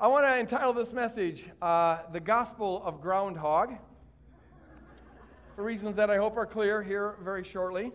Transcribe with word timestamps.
I 0.00 0.06
want 0.06 0.24
to 0.26 0.38
entitle 0.38 0.72
this 0.72 0.92
message 0.92 1.44
uh, 1.60 1.98
The 2.12 2.20
Gospel 2.20 2.80
of 2.84 3.00
Groundhog, 3.00 3.72
for 5.56 5.64
reasons 5.64 5.96
that 5.96 6.08
I 6.08 6.18
hope 6.18 6.36
are 6.36 6.46
clear 6.46 6.84
here 6.84 7.16
very 7.20 7.42
shortly. 7.42 7.90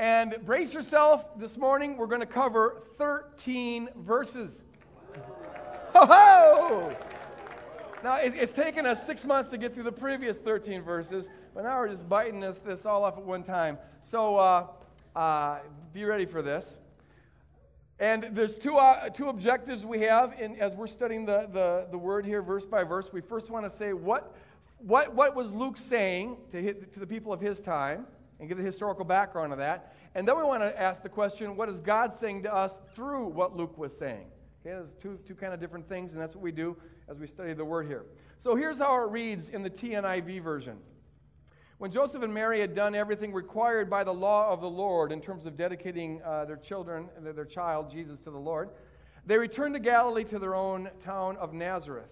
And 0.00 0.34
brace 0.44 0.74
yourself, 0.74 1.38
this 1.38 1.56
morning 1.56 1.96
we're 1.96 2.08
going 2.08 2.20
to 2.20 2.26
cover 2.26 2.82
13 2.98 3.90
verses. 3.94 4.64
Ho 5.92 6.04
ho! 6.04 6.96
Now, 8.02 8.16
it, 8.16 8.34
it's 8.34 8.52
taken 8.52 8.84
us 8.84 9.06
six 9.06 9.24
months 9.24 9.48
to 9.50 9.56
get 9.56 9.72
through 9.72 9.84
the 9.84 9.92
previous 9.92 10.38
13 10.38 10.82
verses, 10.82 11.28
but 11.54 11.62
now 11.62 11.78
we're 11.78 11.90
just 11.90 12.08
biting 12.08 12.40
this, 12.40 12.58
this 12.58 12.84
all 12.84 13.04
off 13.04 13.18
at 13.18 13.24
one 13.24 13.44
time. 13.44 13.78
So 14.02 14.36
uh, 14.36 14.66
uh, 15.14 15.58
be 15.94 16.04
ready 16.04 16.26
for 16.26 16.42
this. 16.42 16.76
And 17.98 18.28
there's 18.32 18.58
two, 18.58 18.76
uh, 18.76 19.08
two 19.08 19.28
objectives 19.28 19.86
we 19.86 20.00
have 20.02 20.38
in, 20.38 20.56
as 20.56 20.74
we're 20.74 20.86
studying 20.86 21.24
the, 21.24 21.48
the, 21.50 21.86
the 21.90 21.98
word 21.98 22.26
here, 22.26 22.42
verse 22.42 22.66
by 22.66 22.84
verse. 22.84 23.10
We 23.12 23.22
first 23.22 23.48
want 23.48 23.70
to 23.70 23.74
say 23.74 23.94
what, 23.94 24.34
what, 24.78 25.14
what 25.14 25.34
was 25.34 25.50
Luke 25.50 25.78
saying 25.78 26.36
to, 26.52 26.74
to 26.74 27.00
the 27.00 27.06
people 27.06 27.32
of 27.32 27.40
his 27.40 27.60
time 27.60 28.06
and 28.38 28.48
give 28.48 28.58
the 28.58 28.64
historical 28.64 29.04
background 29.04 29.52
of 29.52 29.58
that. 29.58 29.94
And 30.14 30.28
then 30.28 30.36
we 30.36 30.44
want 30.44 30.62
to 30.62 30.80
ask 30.80 31.02
the 31.02 31.08
question 31.08 31.56
what 31.56 31.70
is 31.70 31.80
God 31.80 32.12
saying 32.12 32.42
to 32.42 32.54
us 32.54 32.72
through 32.94 33.28
what 33.28 33.56
Luke 33.56 33.78
was 33.78 33.96
saying? 33.96 34.26
Okay, 34.60 34.74
there's 34.74 34.92
two, 35.00 35.18
two 35.26 35.34
kind 35.34 35.54
of 35.54 35.60
different 35.60 35.88
things, 35.88 36.12
and 36.12 36.20
that's 36.20 36.34
what 36.34 36.42
we 36.42 36.52
do 36.52 36.76
as 37.08 37.18
we 37.18 37.26
study 37.26 37.54
the 37.54 37.64
word 37.64 37.86
here. 37.86 38.04
So 38.40 38.56
here's 38.56 38.78
how 38.78 39.02
it 39.04 39.10
reads 39.10 39.48
in 39.48 39.62
the 39.62 39.70
TNIV 39.70 40.42
version. 40.42 40.78
When 41.78 41.90
Joseph 41.90 42.22
and 42.22 42.32
Mary 42.32 42.60
had 42.60 42.74
done 42.74 42.94
everything 42.94 43.34
required 43.34 43.90
by 43.90 44.02
the 44.02 44.14
law 44.14 44.50
of 44.50 44.62
the 44.62 44.70
Lord 44.70 45.12
in 45.12 45.20
terms 45.20 45.44
of 45.44 45.58
dedicating 45.58 46.22
uh, 46.22 46.46
their 46.46 46.56
children, 46.56 47.10
their 47.20 47.44
child, 47.44 47.90
Jesus, 47.90 48.18
to 48.20 48.30
the 48.30 48.38
Lord, 48.38 48.70
they 49.26 49.36
returned 49.36 49.74
to 49.74 49.80
Galilee 49.80 50.24
to 50.24 50.38
their 50.38 50.54
own 50.54 50.88
town 51.04 51.36
of 51.36 51.52
Nazareth. 51.52 52.08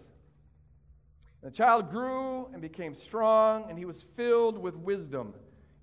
The 1.42 1.50
child 1.50 1.90
grew 1.90 2.46
and 2.52 2.60
became 2.60 2.94
strong, 2.94 3.70
and 3.70 3.78
he 3.78 3.86
was 3.86 4.04
filled 4.16 4.58
with 4.58 4.76
wisdom, 4.76 5.32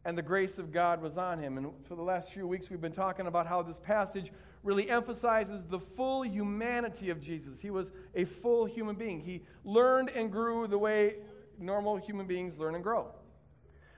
and 0.06 0.16
the 0.16 0.22
grace 0.22 0.60
of 0.60 0.72
God 0.72 1.02
was 1.02 1.18
on 1.18 1.40
him. 1.40 1.58
And 1.58 1.72
for 1.88 1.96
the 1.96 2.04
last 2.04 2.32
few 2.32 2.46
weeks, 2.48 2.70
we've 2.70 2.82
been 2.82 2.92
talking 2.92 3.26
about 3.26 3.48
how 3.48 3.64
this 3.64 3.80
passage 3.80 4.32
really 4.62 4.92
emphasizes 4.92 5.66
the 5.66 5.80
full 5.80 6.24
humanity 6.24 7.10
of 7.10 7.20
Jesus. 7.20 7.60
He 7.60 7.72
was 7.72 7.92
a 8.14 8.26
full 8.26 8.66
human 8.66 8.96
being. 8.96 9.22
He 9.22 9.42
learned 9.64 10.10
and 10.10 10.32
grew 10.32 10.68
the 10.68 10.78
way 10.78 11.16
normal 11.58 11.98
human 11.98 12.28
beings 12.28 12.60
learn 12.60 12.76
and 12.76 12.84
grow. 12.84 13.08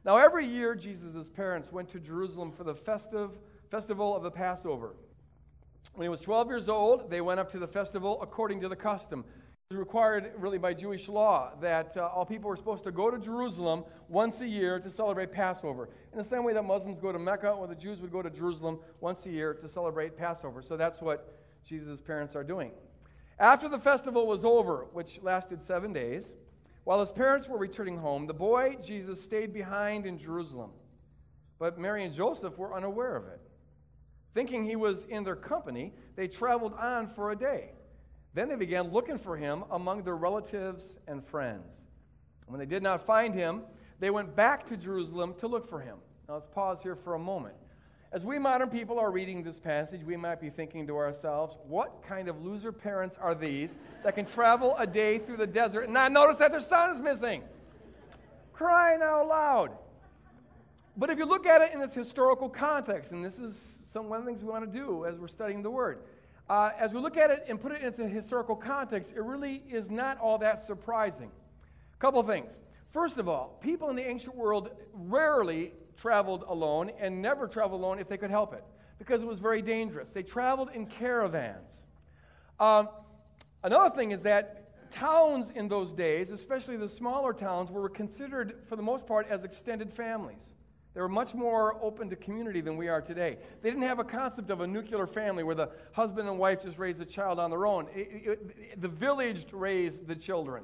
Now, 0.06 0.18
every 0.18 0.46
year, 0.46 0.76
Jesus' 0.76 1.30
parents 1.30 1.72
went 1.72 1.90
to 1.90 2.00
Jerusalem 2.00 2.52
for 2.52 2.66
the 2.66 2.76
festive 2.76 3.32
festival 3.72 4.16
of 4.16 4.24
the 4.24 4.32
Passover. 4.32 4.96
When 5.94 6.06
he 6.06 6.10
was 6.10 6.20
12 6.20 6.48
years 6.50 6.68
old, 6.68 7.10
they 7.10 7.22
went 7.22 7.40
up 7.40 7.52
to 7.52 7.60
the 7.60 7.68
festival 7.68 8.22
according 8.22 8.60
to 8.62 8.70
the 8.70 8.76
custom. 8.76 9.22
It 9.22 9.74
was 9.74 9.80
required, 9.80 10.34
really, 10.38 10.58
by 10.58 10.74
Jewish 10.74 11.08
law 11.08 11.54
that 11.62 11.96
uh, 11.96 12.08
all 12.08 12.26
people 12.26 12.50
were 12.50 12.58
supposed 12.58 12.84
to 12.84 12.92
go 12.92 13.10
to 13.10 13.18
Jerusalem 13.18 13.86
once 14.10 14.42
a 14.42 14.48
year 14.48 14.78
to 14.80 14.92
celebrate 14.92 15.32
Passover. 15.32 15.88
In 16.12 16.18
the 16.18 16.24
same 16.24 16.44
way 16.44 16.54
that 16.54 16.64
Muslims 16.64 17.00
go 17.00 17.14
to 17.14 17.20
Mecca, 17.20 17.52
or 17.52 17.68
the 17.68 17.76
Jews 17.76 18.02
would 18.02 18.12
go 18.12 18.22
to 18.22 18.30
Jerusalem 18.30 18.80
once 19.00 19.26
a 19.26 19.30
year 19.30 19.54
to 19.54 19.70
celebrate 19.70 20.18
Passover. 20.18 20.62
So 20.62 20.76
that's 20.76 21.00
what 21.00 21.34
Jesus' 21.66 22.02
parents 22.02 22.36
are 22.36 22.44
doing. 22.44 22.72
After 23.40 23.70
the 23.70 23.80
festival 23.80 24.28
was 24.28 24.44
over, 24.44 24.88
which 24.92 25.20
lasted 25.22 25.62
seven 25.62 25.94
days, 25.94 26.30
while 26.84 27.00
his 27.00 27.12
parents 27.12 27.48
were 27.48 27.58
returning 27.58 27.98
home, 27.98 28.28
the 28.28 28.34
boy, 28.34 28.78
Jesus, 28.84 29.22
stayed 29.22 29.54
behind 29.54 30.06
in 30.06 30.18
Jerusalem. 30.18 30.72
But 31.60 31.80
Mary 31.80 32.04
and 32.04 32.14
Joseph 32.14 32.58
were 32.58 32.74
unaware 32.74 33.16
of 33.16 33.28
it. 33.28 33.40
Thinking 34.34 34.66
he 34.66 34.76
was 34.76 35.06
in 35.06 35.24
their 35.24 35.36
company, 35.36 35.94
they 36.16 36.28
traveled 36.28 36.74
on 36.74 37.08
for 37.08 37.32
a 37.32 37.36
day. 37.36 37.72
Then 38.34 38.50
they 38.50 38.56
began 38.56 38.92
looking 38.92 39.18
for 39.18 39.38
him 39.38 39.64
among 39.72 40.04
their 40.04 40.18
relatives 40.18 40.84
and 41.08 41.24
friends. 41.24 41.72
When 42.48 42.60
they 42.60 42.66
did 42.66 42.84
not 42.84 43.06
find 43.06 43.34
him, 43.34 43.62
they 44.00 44.10
went 44.10 44.36
back 44.36 44.66
to 44.66 44.76
Jerusalem 44.76 45.36
to 45.38 45.48
look 45.48 45.70
for 45.70 45.80
him. 45.80 45.98
Now 46.28 46.34
let's 46.34 46.48
pause 46.48 46.82
here 46.82 46.96
for 46.96 47.14
a 47.14 47.20
moment. 47.20 47.56
As 48.14 48.24
we 48.24 48.38
modern 48.38 48.70
people 48.70 49.00
are 49.00 49.10
reading 49.10 49.42
this 49.42 49.58
passage, 49.58 50.04
we 50.04 50.16
might 50.16 50.40
be 50.40 50.52
thinking 50.52 50.86
to 50.86 50.98
ourselves, 50.98 51.58
what 51.68 52.04
kind 52.08 52.28
of 52.28 52.46
loser 52.46 52.72
parents 52.72 53.16
are 53.20 53.34
these 53.34 53.80
that 54.04 54.14
can 54.14 54.28
travel 54.28 54.76
a 54.78 54.86
day 54.86 55.18
through 55.18 55.38
the 55.38 55.48
desert 55.48 55.86
and 55.86 55.96
not 55.96 56.12
notice 56.12 56.38
that 56.38 56.52
their 56.52 56.62
son 56.62 56.92
is 56.92 57.02
missing? 57.02 57.42
Crying 58.54 59.02
out 59.02 59.28
loud. 59.28 59.72
But 60.96 61.10
if 61.10 61.18
you 61.18 61.26
look 61.26 61.48
at 61.48 61.64
it 61.64 61.74
in 61.74 61.82
its 61.82 61.96
historical 61.96 62.50
context, 62.50 63.12
and 63.12 63.26
this 63.26 63.40
is 63.40 63.80
some, 63.88 64.10
one 64.10 64.20
of 64.20 64.26
the 64.26 64.30
things 64.30 64.44
we 64.44 64.50
want 64.52 64.72
to 64.72 64.80
do 64.80 65.06
as 65.06 65.18
we're 65.18 65.28
studying 65.28 65.64
the 65.64 65.72
Word, 65.72 65.98
uh, 66.48 66.70
as 66.78 66.94
we 66.94 67.00
look 67.00 67.18
at 67.18 67.32
it 67.32 67.46
and 67.50 67.60
put 67.60 67.72
it 67.72 67.82
into 67.82 68.08
historical 68.08 68.56
context, 68.56 69.12
it 69.16 69.24
really 69.24 69.64
is 69.68 69.90
not 69.90 70.20
all 70.20 70.38
that 70.38 70.64
surprising. 70.64 71.32
A 71.96 71.98
couple 71.98 72.22
things. 72.22 72.60
First 72.92 73.18
of 73.18 73.28
all, 73.28 73.58
people 73.60 73.90
in 73.90 73.96
the 73.96 74.08
ancient 74.08 74.36
world 74.36 74.70
rarely 74.94 75.72
traveled 75.98 76.44
alone 76.48 76.92
and 77.00 77.22
never 77.22 77.48
traveled 77.48 77.82
alone 77.82 78.00
if 78.00 78.08
they 78.08 78.18
could 78.18 78.30
help 78.32 78.54
it 78.54 78.64
because 79.00 79.22
it 79.22 79.28
was 79.28 79.40
very 79.40 79.62
dangerous. 79.62 80.10
They 80.10 80.24
traveled 80.24 80.70
in 80.74 80.86
caravans. 80.86 81.70
Um, 82.60 82.90
another 83.64 83.94
thing 83.94 84.12
is 84.12 84.22
that 84.22 84.92
towns 84.92 85.52
in 85.56 85.68
those 85.68 85.94
days, 85.94 86.32
especially 86.32 86.78
the 86.78 86.90
smaller 86.90 87.34
towns, 87.34 87.72
were 87.72 87.90
considered, 87.90 88.56
for 88.68 88.76
the 88.76 88.84
most 88.84 89.06
part, 89.06 89.28
as 89.30 89.44
extended 89.44 89.92
families. 89.92 90.52
They 90.94 91.02
were 91.02 91.10
much 91.10 91.34
more 91.34 91.84
open 91.84 92.10
to 92.12 92.16
community 92.16 92.62
than 92.62 92.78
we 92.78 92.88
are 92.88 93.02
today. 93.02 93.40
They 93.62 93.70
didn't 93.70 93.88
have 93.88 93.98
a 93.98 94.04
concept 94.04 94.52
of 94.52 94.62
a 94.62 94.68
nuclear 94.68 95.08
family 95.08 95.44
where 95.44 95.56
the 95.56 95.72
husband 95.92 96.30
and 96.30 96.38
wife 96.38 96.62
just 96.62 96.78
raised 96.78 97.00
the 97.00 97.06
child 97.06 97.40
on 97.40 97.50
their 97.50 97.66
own. 97.66 97.88
It, 97.96 98.08
it, 98.12 98.82
the 98.82 98.88
village 98.88 99.48
raised 99.52 100.06
the 100.08 100.16
children. 100.16 100.64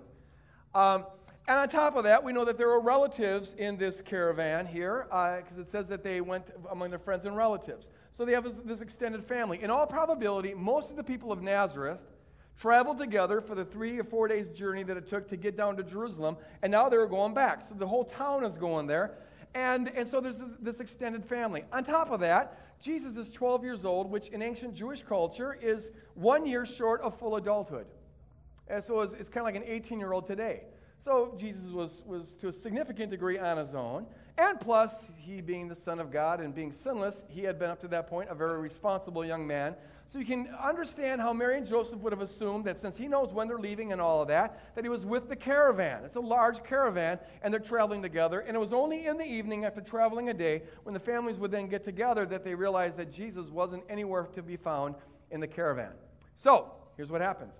Um, 0.76 1.06
and 1.50 1.58
on 1.58 1.68
top 1.68 1.96
of 1.96 2.04
that, 2.04 2.24
we 2.24 2.32
know 2.32 2.46
that 2.46 2.60
there 2.60 2.68
were 2.68 2.80
relatives 2.80 3.56
in 3.58 3.76
this 3.76 4.04
caravan 4.04 4.68
here, 4.68 5.08
because 5.10 5.58
uh, 5.58 5.62
it 5.62 5.68
says 5.68 5.88
that 5.88 6.04
they 6.04 6.22
went 6.22 6.46
among 6.70 6.92
their 6.92 7.00
friends 7.00 7.26
and 7.26 7.36
relatives. 7.36 7.90
So 8.16 8.24
they 8.24 8.34
have 8.34 8.68
this, 8.68 8.82
extended 8.82 9.24
family. 9.24 9.64
In 9.64 9.72
all 9.72 9.88
probability, 9.88 10.54
most 10.54 10.92
of 10.92 10.96
the 10.96 11.04
people 11.04 11.32
of 11.32 11.42
Nazareth 11.42 12.02
traveled 12.56 13.00
together 13.00 13.42
for 13.42 13.56
the 13.56 13.66
three 13.66 13.98
or 13.98 14.04
four 14.04 14.28
days 14.28 14.50
journey 14.50 14.84
that 14.84 14.96
it 14.96 15.08
took 15.08 15.28
to 15.30 15.38
get 15.38 15.58
down 15.58 15.76
to 15.78 15.84
Jerusalem, 15.84 16.38
and 16.62 16.72
now 16.72 16.88
they 16.88 16.98
were 16.98 17.08
going 17.08 17.34
back. 17.34 17.64
So 17.68 17.74
the 17.74 17.88
whole 17.88 18.06
town 18.06 18.44
is 18.44 18.56
going 18.56 18.86
there. 18.86 19.16
And, 19.56 19.88
and 19.96 20.08
so 20.08 20.22
there's 20.22 20.38
this 20.62 20.80
extended 20.80 21.26
family. 21.26 21.64
On 21.74 21.84
top 21.84 22.12
of 22.12 22.20
that, 22.20 22.80
Jesus 22.80 23.18
is 23.18 23.28
12 23.28 23.64
years 23.64 23.86
old, 23.86 24.12
which 24.12 24.28
in 24.28 24.44
ancient 24.44 24.76
Jewish 24.76 25.02
culture 25.02 25.58
is 25.60 25.90
one 26.14 26.46
year 26.46 26.68
short 26.68 27.02
of 27.02 27.18
full 27.18 27.38
adulthood. 27.38 27.88
And 28.68 28.84
so 28.84 29.02
it's, 29.02 29.14
it's 29.14 29.30
kind 29.30 29.40
of 29.40 29.46
like 29.46 29.56
an 29.56 29.68
18 29.68 29.98
year 29.98 30.14
old 30.14 30.28
today. 30.28 30.66
So 31.04 31.34
Jesus 31.38 31.70
was, 31.70 32.02
was 32.06 32.34
to 32.42 32.50
a 32.50 32.54
significant 32.54 33.12
degree 33.12 33.38
on 33.40 33.58
his 33.58 33.74
own. 33.74 34.06
And 34.38 34.60
plus, 34.60 34.94
he 35.18 35.42
being 35.42 35.68
the 35.68 35.76
Son 35.76 36.00
of 36.00 36.12
God 36.12 36.40
and 36.40 36.54
being 36.54 36.72
sinless, 36.72 37.26
he 37.30 37.42
had 37.42 37.60
been 37.60 37.70
up 37.70 37.82
to 37.82 37.88
that 37.90 38.08
point 38.08 38.30
a 38.30 38.36
very 38.36 38.60
responsible 38.60 39.26
young 39.26 39.46
man. 39.46 39.76
So 40.12 40.18
you 40.18 40.26
can 40.26 40.48
understand 40.62 41.22
how 41.22 41.34
Mary 41.34 41.58
and 41.58 41.68
Joseph 41.68 42.00
would 42.00 42.14
have 42.14 42.22
assumed 42.22 42.66
that 42.66 42.80
since 42.80 42.98
he 42.98 43.08
knows 43.08 43.32
when 43.32 43.48
they're 43.48 43.60
leaving 43.60 43.92
and 43.92 44.02
all 44.02 44.22
of 44.22 44.28
that, 44.30 44.76
that 44.76 44.84
he 44.84 44.90
was 44.90 45.06
with 45.06 45.30
the 45.30 45.36
caravan. 45.36 46.04
It's 46.04 46.16
a 46.16 46.20
large 46.20 46.64
caravan, 46.64 47.20
and 47.44 47.54
they're 47.54 47.60
traveling 47.62 48.02
together. 48.02 48.40
And 48.40 48.56
it 48.56 48.60
was 48.60 48.74
only 48.74 49.06
in 49.06 49.18
the 49.18 49.26
evening, 49.26 49.66
after 49.66 49.82
traveling 49.82 50.30
a 50.30 50.34
day, 50.34 50.64
when 50.84 50.94
the 50.94 51.00
families 51.00 51.38
would 51.38 51.52
then 51.52 51.68
get 51.68 51.84
together, 51.84 52.26
that 52.26 52.44
they 52.44 52.56
realized 52.56 52.98
that 52.98 53.14
Jesus 53.14 53.50
wasn't 53.50 53.84
anywhere 53.88 54.24
to 54.34 54.42
be 54.42 54.58
found 54.58 54.96
in 55.30 55.40
the 55.42 55.48
caravan. 55.48 55.92
So, 56.38 56.72
here's 56.98 57.12
what 57.12 57.22
happens. 57.22 57.54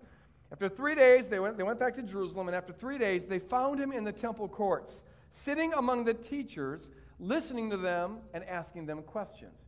After 0.52 0.68
three 0.68 0.96
days, 0.96 1.28
they 1.28 1.40
went, 1.40 1.58
they 1.58 1.64
went 1.64 1.80
back 1.80 1.94
to 1.96 2.02
Jerusalem, 2.02 2.48
and 2.48 2.56
after 2.56 2.74
three 2.74 2.98
days, 2.98 3.26
they 3.26 3.40
found 3.40 3.80
him 3.80 3.92
in 3.92 4.04
the 4.04 4.12
temple 4.12 4.48
courts, 4.48 5.02
sitting 5.32 5.74
among 5.74 6.06
the 6.06 6.14
teachers, 6.14 6.90
listening 7.20 7.70
to 7.70 7.78
them 7.78 8.18
and 8.34 8.44
asking 8.46 8.88
them 8.88 9.04
questions. 9.04 9.60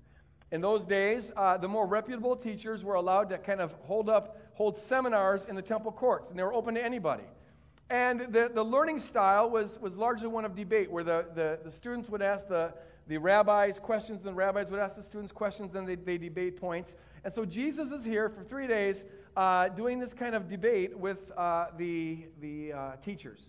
In 0.52 0.60
those 0.60 0.86
days, 0.86 1.32
uh, 1.38 1.58
the 1.58 1.68
more 1.68 1.86
reputable 1.86 2.36
teachers 2.36 2.84
were 2.84 2.96
allowed 2.96 3.30
to 3.30 3.38
kind 3.38 3.62
of 3.62 3.72
hold 3.84 4.10
up, 4.10 4.38
hold 4.54 4.76
seminars 4.76 5.46
in 5.46 5.56
the 5.56 5.62
temple 5.62 5.92
courts, 5.92 6.30
and 6.30 6.38
they 6.38 6.44
were 6.44 6.54
open 6.54 6.76
to 6.76 6.84
anybody. 6.84 7.24
And 7.90 8.34
the, 8.34 8.50
the 8.54 8.64
learning 8.64 9.00
style 9.00 9.50
was, 9.50 9.78
was 9.80 9.96
largely 9.96 10.28
one 10.28 10.46
of 10.46 10.56
debate, 10.56 10.90
where 10.90 11.04
the, 11.04 11.26
the, 11.36 11.60
the 11.64 11.72
students 11.72 12.10
would 12.10 12.22
ask 12.22 12.48
the, 12.48 12.74
the 13.08 13.18
rabbis 13.18 13.80
questions, 13.80 14.20
and 14.20 14.28
the 14.30 14.34
rabbis 14.34 14.70
would 14.70 14.80
ask 14.80 14.96
the 14.96 15.04
students 15.04 15.32
questions, 15.32 15.72
then 15.72 15.86
they, 15.86 15.96
they 15.96 16.18
debate 16.18 16.58
points. 16.58 16.96
And 17.24 17.34
so 17.34 17.46
Jesus 17.46 17.92
is 17.92 18.06
here 18.06 18.30
for 18.30 18.44
three 18.44 18.68
days 18.68 19.04
uh, 19.36 19.70
doing 19.70 20.00
this 20.00 20.14
kind 20.14 20.36
of 20.36 20.50
debate 20.50 20.98
with 20.98 21.32
uh, 21.38 21.68
the, 21.78 22.26
the 22.40 22.74
uh, 22.74 22.96
teachers. 23.02 23.40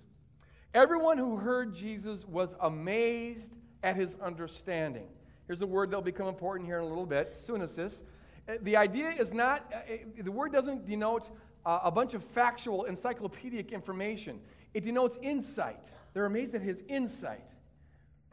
Everyone 0.74 1.18
who 1.18 1.36
heard 1.36 1.74
Jesus 1.74 2.24
was 2.26 2.54
amazed 2.60 3.52
at 3.82 3.96
his 3.96 4.14
understanding. 4.22 5.06
Here's 5.46 5.60
a 5.60 5.66
word 5.66 5.90
that'll 5.90 6.02
become 6.02 6.28
important 6.28 6.66
here 6.66 6.78
in 6.78 6.84
a 6.84 6.88
little 6.88 7.06
bit 7.06 7.36
sunesis. 7.46 8.00
Uh, 8.48 8.54
the 8.62 8.76
idea 8.76 9.10
is 9.10 9.32
not, 9.32 9.72
uh, 9.74 9.78
the 10.22 10.32
word 10.32 10.52
doesn't 10.52 10.86
denote 10.86 11.28
uh, 11.66 11.80
a 11.84 11.90
bunch 11.90 12.14
of 12.14 12.24
factual, 12.24 12.84
encyclopedic 12.84 13.72
information, 13.72 14.40
it 14.74 14.84
denotes 14.84 15.18
insight. 15.22 15.78
They're 16.14 16.26
amazed 16.26 16.54
at 16.54 16.62
his 16.62 16.82
insight, 16.88 17.44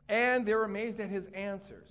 and 0.10 0.46
they're 0.46 0.64
amazed 0.64 1.00
at 1.00 1.10
his 1.10 1.28
answers. 1.28 1.88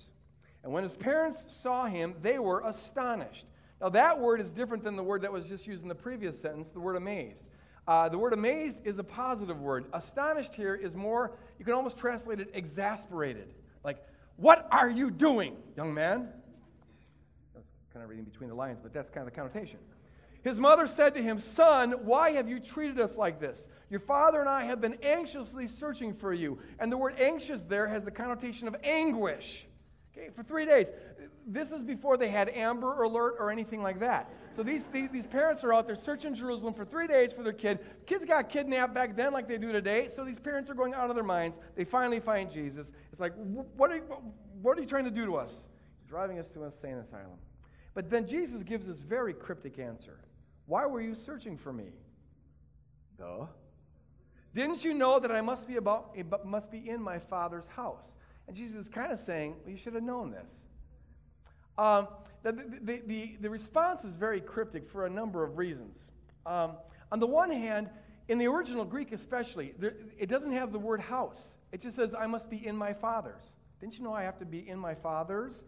And 0.63 0.73
when 0.73 0.83
his 0.83 0.95
parents 0.95 1.43
saw 1.61 1.85
him, 1.85 2.15
they 2.21 2.37
were 2.37 2.61
astonished. 2.65 3.45
Now, 3.81 3.89
that 3.89 4.19
word 4.19 4.41
is 4.41 4.51
different 4.51 4.83
than 4.83 4.97
the 4.97 5.03
word 5.03 5.21
that 5.21 5.31
was 5.31 5.45
just 5.45 5.65
used 5.65 5.81
in 5.81 5.87
the 5.87 5.95
previous 5.95 6.39
sentence, 6.39 6.69
the 6.69 6.81
word 6.81 6.97
amazed. 6.97 7.45
Uh, 7.87 8.09
the 8.09 8.17
word 8.17 8.33
amazed 8.33 8.81
is 8.83 8.99
a 8.99 9.03
positive 9.03 9.61
word. 9.61 9.85
Astonished 9.93 10.53
here 10.53 10.75
is 10.75 10.95
more, 10.95 11.31
you 11.57 11.65
can 11.65 11.73
almost 11.73 11.97
translate 11.97 12.39
it 12.39 12.51
exasperated. 12.53 13.53
Like, 13.83 14.05
what 14.35 14.67
are 14.69 14.89
you 14.89 15.09
doing, 15.09 15.55
young 15.77 15.93
man? 15.93 16.27
That's 17.55 17.65
kind 17.93 18.03
of 18.03 18.09
reading 18.09 18.25
between 18.25 18.49
the 18.49 18.55
lines, 18.55 18.79
but 18.83 18.93
that's 18.93 19.09
kind 19.09 19.25
of 19.25 19.33
the 19.33 19.39
connotation. 19.39 19.79
His 20.43 20.59
mother 20.59 20.87
said 20.87 21.15
to 21.15 21.23
him, 21.23 21.39
Son, 21.39 21.91
why 22.03 22.31
have 22.31 22.47
you 22.47 22.59
treated 22.59 22.99
us 22.99 23.17
like 23.17 23.39
this? 23.39 23.67
Your 23.89 23.99
father 23.99 24.39
and 24.39 24.47
I 24.47 24.63
have 24.63 24.79
been 24.79 24.97
anxiously 25.03 25.67
searching 25.67 26.13
for 26.13 26.33
you. 26.33 26.59
And 26.79 26.91
the 26.91 26.97
word 26.97 27.15
anxious 27.19 27.63
there 27.63 27.87
has 27.87 28.05
the 28.05 28.11
connotation 28.11 28.67
of 28.67 28.75
anguish. 28.83 29.65
Okay, 30.15 30.29
for 30.35 30.43
three 30.43 30.65
days. 30.65 30.87
This 31.45 31.71
is 31.71 31.83
before 31.83 32.17
they 32.17 32.29
had 32.29 32.49
Amber 32.49 33.03
Alert 33.03 33.35
or 33.39 33.51
anything 33.51 33.81
like 33.81 33.99
that. 33.99 34.31
So 34.55 34.63
these, 34.63 34.85
these, 34.87 35.09
these, 35.09 35.25
parents 35.25 35.63
are 35.63 35.73
out 35.73 35.87
there 35.87 35.95
searching 35.95 36.35
Jerusalem 36.35 36.73
for 36.73 36.85
three 36.85 37.07
days 37.07 37.33
for 37.33 37.43
their 37.43 37.53
kid. 37.53 37.79
Kids 38.05 38.25
got 38.25 38.49
kidnapped 38.49 38.93
back 38.93 39.15
then 39.15 39.33
like 39.33 39.47
they 39.47 39.57
do 39.57 39.71
today. 39.71 40.09
So 40.13 40.23
these 40.23 40.39
parents 40.39 40.69
are 40.69 40.73
going 40.73 40.93
out 40.93 41.09
of 41.09 41.15
their 41.15 41.23
minds. 41.23 41.57
They 41.75 41.85
finally 41.85 42.19
find 42.19 42.51
Jesus. 42.51 42.91
It's 43.11 43.19
like, 43.19 43.33
what 43.35 43.91
are 43.91 43.95
you, 43.95 44.03
what 44.61 44.77
are 44.77 44.81
you 44.81 44.87
trying 44.87 45.05
to 45.05 45.11
do 45.11 45.25
to 45.25 45.35
us? 45.37 45.53
Driving 46.07 46.39
us 46.39 46.49
to 46.51 46.63
an 46.63 46.71
insane 46.71 46.97
asylum. 46.97 47.37
But 47.93 48.09
then 48.09 48.27
Jesus 48.27 48.63
gives 48.63 48.85
this 48.85 48.97
very 48.97 49.33
cryptic 49.33 49.79
answer. 49.79 50.19
Why 50.69 50.85
were 50.85 51.01
you 51.01 51.15
searching 51.15 51.57
for 51.57 51.73
me? 51.73 51.87
Duh. 53.17 53.47
Didn't 54.53 54.85
you 54.85 54.93
know 54.93 55.19
that 55.19 55.31
I 55.31 55.41
must 55.41 55.67
be, 55.67 55.77
about, 55.77 56.15
must 56.45 56.71
be 56.71 56.87
in 56.87 57.01
my 57.01 57.17
Father's 57.17 57.65
house? 57.75 58.05
And 58.47 58.55
Jesus 58.55 58.85
is 58.85 58.87
kind 58.87 59.11
of 59.11 59.19
saying, 59.19 59.55
well, 59.63 59.71
you 59.71 59.77
should 59.77 59.95
have 59.95 60.03
known 60.03 60.29
this. 60.29 60.51
Um, 61.75 62.07
the, 62.43 62.51
the, 62.51 63.01
the, 63.07 63.37
the, 63.41 63.49
response 63.49 64.03
is 64.03 64.13
very 64.13 64.41
cryptic 64.41 64.87
for 64.87 65.07
a 65.07 65.09
number 65.09 65.43
of 65.43 65.57
reasons. 65.57 65.97
Um, 66.45 66.73
on 67.11 67.19
the 67.19 67.27
one 67.27 67.49
hand, 67.49 67.89
in 68.27 68.37
the 68.37 68.45
original 68.45 68.85
Greek 68.85 69.11
especially, 69.11 69.73
there, 69.79 69.95
it 70.19 70.29
doesn't 70.29 70.51
have 70.51 70.71
the 70.71 70.79
word 70.79 71.01
house. 71.01 71.41
It 71.71 71.81
just 71.81 71.95
says, 71.95 72.13
I 72.13 72.27
must 72.27 72.47
be 72.47 72.63
in 72.63 72.75
my 72.75 72.93
Father's. 72.93 73.43
Didn't 73.81 73.97
you 73.97 74.03
know 74.03 74.13
I 74.13 74.21
have 74.21 74.37
to 74.37 74.45
be 74.45 74.69
in 74.69 74.77
my 74.77 74.93
Father's? 74.93 75.63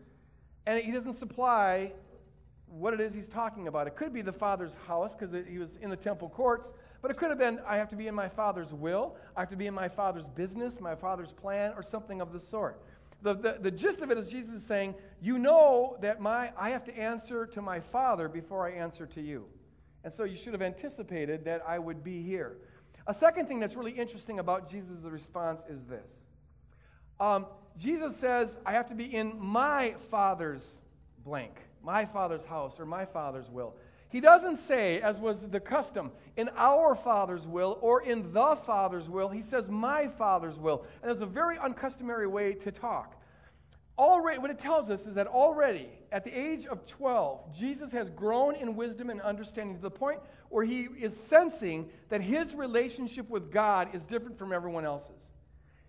And 0.67 0.79
he 0.79 0.91
doesn't 0.91 1.15
supply 1.15 1.93
what 2.71 2.93
it 2.93 3.01
is 3.01 3.13
he's 3.13 3.27
talking 3.27 3.67
about. 3.67 3.87
It 3.87 3.95
could 3.95 4.13
be 4.13 4.21
the 4.21 4.31
Father's 4.31 4.73
house 4.87 5.13
because 5.13 5.35
he 5.47 5.57
was 5.57 5.77
in 5.81 5.89
the 5.89 5.95
temple 5.95 6.29
courts, 6.29 6.71
but 7.01 7.11
it 7.11 7.17
could 7.17 7.29
have 7.29 7.37
been 7.37 7.59
I 7.67 7.75
have 7.75 7.89
to 7.89 7.95
be 7.95 8.07
in 8.07 8.15
my 8.15 8.29
Father's 8.29 8.73
will, 8.73 9.15
I 9.35 9.41
have 9.41 9.49
to 9.49 9.57
be 9.57 9.67
in 9.67 9.73
my 9.73 9.89
Father's 9.89 10.25
business, 10.35 10.79
my 10.79 10.95
Father's 10.95 11.33
plan, 11.33 11.73
or 11.75 11.83
something 11.83 12.21
of 12.21 12.31
the 12.31 12.39
sort. 12.39 12.81
The, 13.23 13.35
the, 13.35 13.57
the 13.61 13.71
gist 13.71 14.01
of 14.01 14.09
it 14.09 14.17
is 14.17 14.27
Jesus 14.27 14.55
is 14.55 14.63
saying, 14.65 14.95
You 15.21 15.37
know 15.37 15.97
that 16.01 16.21
my, 16.21 16.51
I 16.57 16.69
have 16.69 16.83
to 16.85 16.97
answer 16.97 17.45
to 17.47 17.61
my 17.61 17.79
Father 17.79 18.27
before 18.27 18.67
I 18.67 18.71
answer 18.71 19.05
to 19.05 19.21
you. 19.21 19.45
And 20.03 20.11
so 20.11 20.23
you 20.23 20.37
should 20.37 20.53
have 20.53 20.63
anticipated 20.63 21.45
that 21.45 21.61
I 21.67 21.77
would 21.77 22.03
be 22.03 22.23
here. 22.23 22.57
A 23.05 23.13
second 23.13 23.47
thing 23.47 23.59
that's 23.59 23.75
really 23.75 23.91
interesting 23.91 24.39
about 24.39 24.69
Jesus' 24.69 25.03
response 25.03 25.63
is 25.69 25.83
this 25.85 26.09
um, 27.19 27.45
Jesus 27.77 28.17
says, 28.17 28.57
I 28.65 28.71
have 28.71 28.87
to 28.89 28.95
be 28.95 29.05
in 29.05 29.39
my 29.39 29.95
Father's 30.09 30.67
blank 31.23 31.61
my 31.83 32.05
Father's 32.05 32.45
house 32.45 32.79
or 32.79 32.85
my 32.85 33.05
Father's 33.05 33.49
will. 33.49 33.75
He 34.09 34.19
doesn't 34.19 34.57
say, 34.57 34.99
as 34.99 35.17
was 35.17 35.41
the 35.41 35.61
custom, 35.61 36.11
in 36.35 36.49
our 36.57 36.95
Father's 36.95 37.47
will 37.47 37.77
or 37.81 38.01
in 38.03 38.33
the 38.33 38.55
Father's 38.57 39.07
will. 39.07 39.29
He 39.29 39.41
says, 39.41 39.69
my 39.69 40.09
Father's 40.09 40.59
will. 40.59 40.85
And 41.01 41.09
there's 41.09 41.21
a 41.21 41.25
very 41.25 41.57
uncustomary 41.61 42.27
way 42.27 42.53
to 42.53 42.71
talk. 42.71 43.15
Already, 43.97 44.39
what 44.39 44.49
it 44.49 44.59
tells 44.59 44.89
us 44.89 45.05
is 45.05 45.15
that 45.15 45.27
already 45.27 45.87
at 46.11 46.25
the 46.25 46.37
age 46.37 46.65
of 46.65 46.85
12, 46.87 47.55
Jesus 47.57 47.91
has 47.91 48.09
grown 48.09 48.55
in 48.55 48.75
wisdom 48.75 49.09
and 49.09 49.21
understanding 49.21 49.75
to 49.75 49.81
the 49.81 49.91
point 49.91 50.19
where 50.49 50.65
he 50.65 50.87
is 50.99 51.15
sensing 51.15 51.89
that 52.09 52.21
his 52.21 52.53
relationship 52.53 53.29
with 53.29 53.51
God 53.51 53.93
is 53.93 54.03
different 54.03 54.37
from 54.37 54.51
everyone 54.51 54.85
else's. 54.85 55.21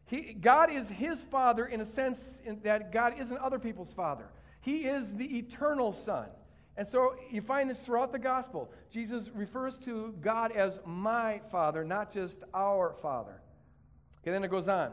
He, 0.07 0.35
God 0.35 0.71
is 0.71 0.89
his 0.91 1.23
father 1.25 1.65
in 1.65 1.81
a 1.81 1.87
sense 1.87 2.41
that 2.63 2.93
God 2.93 3.15
isn't 3.19 3.39
other 3.39 3.59
people's 3.59 3.93
father. 3.93 4.27
He 4.63 4.87
is 4.87 5.13
the 5.13 5.39
eternal 5.39 5.93
Son. 5.93 6.27
And 6.77 6.89
so 6.89 7.17
you 7.31 7.43
find 7.43 7.69
this 7.69 7.81
throughout 7.81 8.13
the 8.13 8.19
gospel. 8.19 8.73
Jesus 8.91 9.29
refers 9.35 9.79
to 9.81 10.15
God 10.21 10.53
as 10.53 10.79
my 10.87 11.41
Father, 11.51 11.85
not 11.85 12.13
just 12.13 12.43
our 12.55 12.95
Father. 13.03 13.43
Okay, 14.23 14.31
then 14.31 14.43
it 14.43 14.51
goes 14.51 14.69
on. 14.69 14.93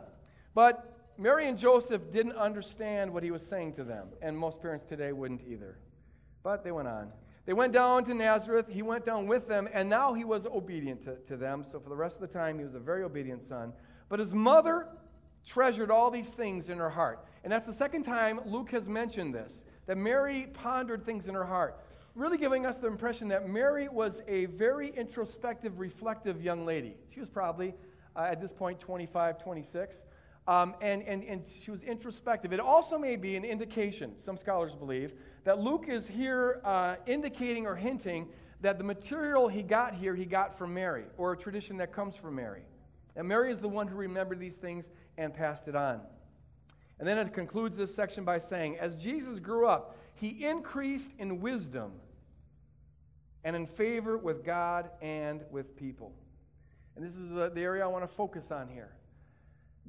But 0.53 1.13
Mary 1.17 1.47
and 1.47 1.57
Joseph 1.57 2.11
didn't 2.11 2.35
understand 2.35 3.13
what 3.13 3.23
he 3.23 3.31
was 3.31 3.45
saying 3.45 3.73
to 3.73 3.83
them, 3.83 4.07
and 4.21 4.37
most 4.37 4.59
parents 4.59 4.83
today 4.85 5.13
wouldn't 5.13 5.41
either. 5.47 5.77
But 6.43 6.63
they 6.63 6.71
went 6.71 6.87
on. 6.87 7.11
They 7.45 7.53
went 7.53 7.73
down 7.73 8.03
to 8.05 8.13
Nazareth. 8.13 8.67
He 8.69 8.81
went 8.81 9.05
down 9.05 9.27
with 9.27 9.47
them, 9.47 9.69
and 9.73 9.89
now 9.89 10.13
he 10.13 10.23
was 10.23 10.45
obedient 10.45 11.03
to, 11.05 11.15
to 11.27 11.37
them. 11.37 11.65
So 11.71 11.79
for 11.79 11.89
the 11.89 11.95
rest 11.95 12.15
of 12.15 12.21
the 12.21 12.27
time, 12.27 12.57
he 12.57 12.65
was 12.65 12.75
a 12.75 12.79
very 12.79 13.03
obedient 13.03 13.45
son. 13.45 13.73
But 14.07 14.19
his 14.19 14.33
mother 14.33 14.87
treasured 15.49 15.89
all 15.89 16.11
these 16.11 16.29
things 16.29 16.69
in 16.69 16.77
her 16.77 16.91
heart. 16.91 17.25
And 17.43 17.51
that's 17.51 17.65
the 17.65 17.73
second 17.73 18.03
time 18.03 18.39
Luke 18.45 18.69
has 18.71 18.87
mentioned 18.87 19.33
this 19.33 19.63
that 19.87 19.97
Mary 19.97 20.47
pondered 20.53 21.03
things 21.03 21.27
in 21.27 21.33
her 21.33 21.45
heart, 21.45 21.79
really 22.13 22.37
giving 22.37 22.63
us 22.63 22.77
the 22.77 22.85
impression 22.85 23.27
that 23.29 23.49
Mary 23.49 23.89
was 23.89 24.21
a 24.27 24.45
very 24.45 24.89
introspective, 24.95 25.79
reflective 25.79 26.43
young 26.43 26.63
lady. 26.63 26.95
She 27.11 27.19
was 27.19 27.27
probably, 27.27 27.73
uh, 28.15 28.27
at 28.29 28.39
this 28.39 28.51
point, 28.51 28.79
25, 28.79 29.41
26. 29.41 30.03
Um, 30.47 30.75
and, 30.79 31.01
and, 31.01 31.23
and 31.23 31.43
she 31.59 31.71
was 31.71 31.81
introspective. 31.81 32.53
It 32.53 32.59
also 32.59 32.99
may 32.99 33.15
be 33.15 33.35
an 33.35 33.43
indication, 33.43 34.13
some 34.23 34.37
scholars 34.37 34.75
believe, 34.75 35.13
that 35.43 35.57
Luke 35.57 35.85
is 35.87 36.07
here 36.07 36.61
uh, 36.63 36.97
indicating 37.07 37.65
or 37.65 37.75
hinting 37.75 38.27
that 38.61 38.77
the 38.77 38.83
material 38.83 39.47
he 39.47 39.63
got 39.63 39.95
here, 39.95 40.13
he 40.13 40.25
got 40.25 40.55
from 40.55 40.71
Mary, 40.71 41.05
or 41.17 41.33
a 41.33 41.37
tradition 41.37 41.77
that 41.77 41.91
comes 41.91 42.15
from 42.15 42.35
Mary. 42.35 42.61
And 43.19 43.27
Mary 43.27 43.51
is 43.51 43.59
the 43.59 43.67
one 43.67 43.85
who 43.89 43.97
remembered 43.97 44.39
these 44.39 44.55
things 44.55 44.85
and 45.17 45.33
passed 45.33 45.67
it 45.67 45.75
on. 45.75 45.99
And 46.99 47.05
then 47.05 47.17
it 47.17 47.33
concludes 47.33 47.75
this 47.75 47.93
section 47.93 48.23
by 48.23 48.39
saying, 48.39 48.77
As 48.77 48.95
Jesus 48.95 49.39
grew 49.39 49.67
up, 49.67 49.97
he 50.15 50.45
increased 50.45 51.11
in 51.19 51.41
wisdom 51.41 51.91
and 53.43 53.57
in 53.57 53.65
favor 53.65 54.17
with 54.17 54.45
God 54.45 54.89
and 55.01 55.43
with 55.51 55.75
people. 55.75 56.13
And 56.95 57.05
this 57.05 57.15
is 57.15 57.29
the, 57.29 57.51
area 57.57 57.83
I 57.83 57.87
want 57.87 58.09
to 58.09 58.15
focus 58.15 58.51
on 58.51 58.69
here. 58.69 58.93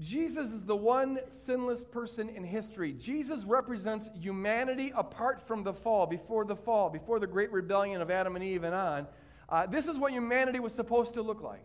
Jesus 0.00 0.50
is 0.50 0.64
the 0.64 0.74
one 0.74 1.20
sinless 1.28 1.84
person 1.84 2.28
in 2.28 2.42
history. 2.42 2.92
Jesus 2.94 3.44
represents 3.44 4.08
humanity 4.20 4.92
apart 4.96 5.40
from 5.46 5.62
the 5.62 5.72
fall, 5.72 6.04
before 6.04 6.44
the 6.44 6.56
fall, 6.56 6.90
before 6.90 7.20
the 7.20 7.28
great 7.28 7.52
rebellion 7.52 8.02
of 8.02 8.10
Adam 8.10 8.34
and 8.34 8.44
Eve 8.44 8.64
and 8.64 8.74
on. 8.74 9.06
Uh, 9.48 9.66
this 9.66 9.86
is 9.86 9.96
what 9.96 10.10
humanity 10.10 10.58
was 10.58 10.74
supposed 10.74 11.14
to 11.14 11.22
look 11.22 11.40
like. 11.42 11.62